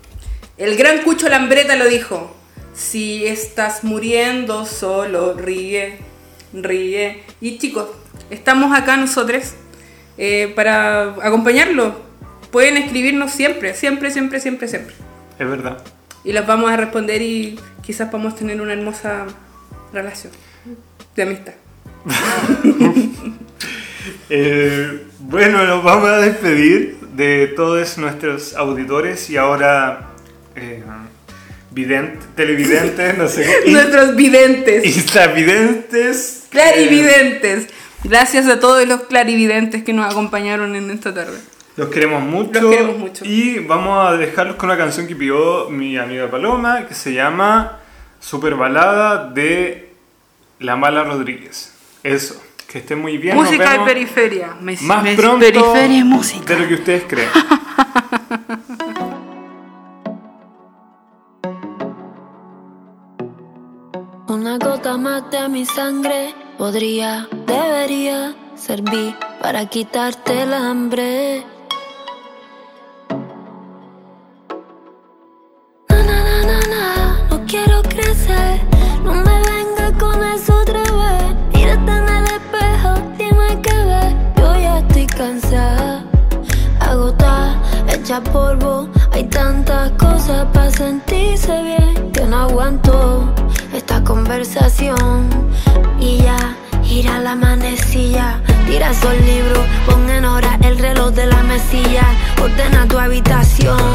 [0.57, 2.35] El gran Cucho Lambreta lo dijo.
[2.73, 5.97] Si estás muriendo, solo ríe,
[6.53, 7.23] ríe.
[7.41, 7.87] Y chicos,
[8.29, 9.53] estamos acá nosotros
[10.17, 11.93] eh, para acompañarlos.
[12.51, 14.95] Pueden escribirnos siempre, siempre, siempre, siempre, siempre.
[15.37, 15.83] Es verdad.
[16.23, 19.25] Y los vamos a responder y quizás podamos tener una hermosa
[19.91, 20.31] relación
[21.15, 21.53] de amistad.
[24.29, 30.09] Eh, bueno, nos vamos a despedir de todos nuestros auditores y ahora
[30.55, 30.81] eh,
[31.73, 33.45] vident- televidentes, no sé.
[33.67, 34.85] Nuestros videntes.
[34.85, 36.47] Instavidentes.
[36.49, 37.67] Clarividentes.
[38.03, 41.37] Gracias a todos los clarividentes que nos acompañaron en esta tarde.
[41.75, 42.59] Los queremos mucho.
[42.61, 43.25] Los queremos mucho.
[43.25, 47.79] Y vamos a dejarlos con una canción que pidió mi amiga Paloma, que se llama
[48.19, 49.89] Super Balada de
[50.59, 51.73] La Mala Rodríguez.
[52.03, 52.41] Eso.
[52.69, 53.35] Que estén muy bien.
[53.35, 54.55] nos música y periferia.
[54.61, 56.53] Me- Más me- pronto periferia y música.
[56.53, 57.29] de lo que ustedes creen.
[64.27, 71.43] Una gota más de mi sangre podría, debería servir para quitarte el hambre.
[95.99, 101.43] Y ya, gira la manecilla, tira esos libros, pon en hora el reloj de la
[101.43, 102.03] mesilla,
[102.41, 103.93] ordena tu habitación.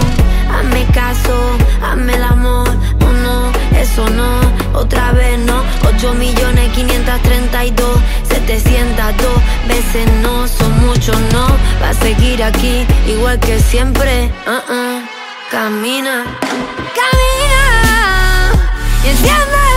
[0.48, 1.34] Hazme caso,
[1.82, 2.68] hazme el amor,
[3.00, 5.60] no, no, eso no, otra vez no.
[5.88, 7.88] 8 millones 532,
[8.28, 9.28] 702
[9.66, 11.48] veces no, son muchos no.
[11.82, 15.00] Va a seguir aquí, igual que siempre, ah, ah.
[15.50, 16.24] camina,
[16.94, 18.52] camina.
[19.04, 19.73] Y enciende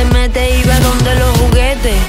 [0.00, 2.00] se mete y va donde los juguetes.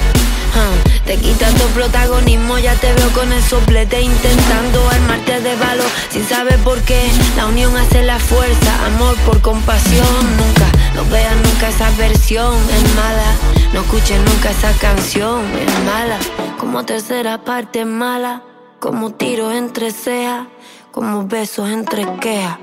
[0.54, 0.72] Ah,
[1.04, 6.24] te quita tu protagonismo, ya te veo con el soplete intentando armarte de valor sin
[6.26, 7.02] saber por qué.
[7.36, 10.16] La unión hace la fuerza, amor por compasión.
[10.38, 13.30] Nunca, no veas nunca esa versión, es mala.
[13.74, 16.18] No escuches nunca esa canción, es mala.
[16.58, 18.42] Como tercera parte es mala,
[18.78, 20.46] como tiros entre cejas,
[20.92, 22.58] como besos entre quejas.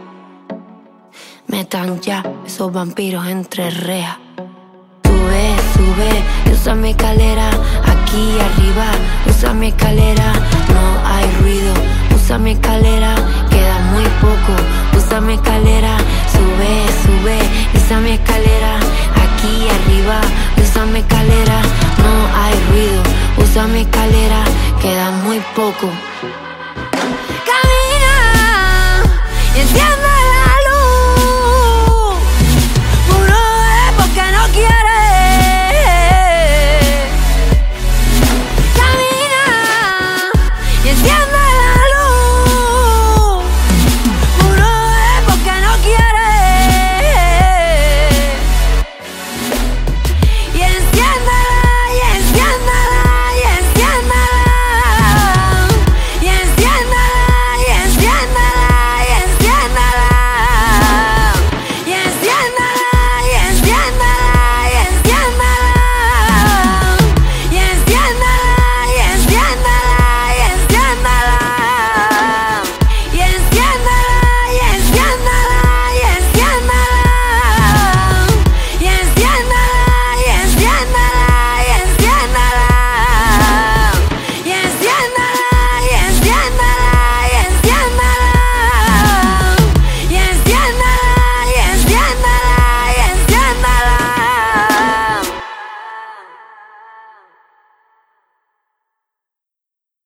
[1.48, 4.29] Metan ya esos vampiros entre rejas.
[6.52, 7.50] Usa mi escalera
[7.94, 8.86] aquí arriba.
[9.28, 10.34] Usa mi escalera,
[10.74, 11.74] no hay ruido.
[12.16, 13.16] Usa mi escalera,
[13.50, 14.54] queda muy poco.
[14.98, 15.98] Usa mi escalera,
[16.32, 16.72] sube,
[17.04, 17.40] sube.
[17.76, 18.76] Usa mi escalera
[19.24, 20.20] aquí arriba.
[20.62, 21.62] Usa mi escalera,
[22.04, 23.02] no hay ruido.
[23.44, 24.44] Usa mi escalera,
[24.82, 25.90] queda muy poco.
[27.50, 28.16] Camina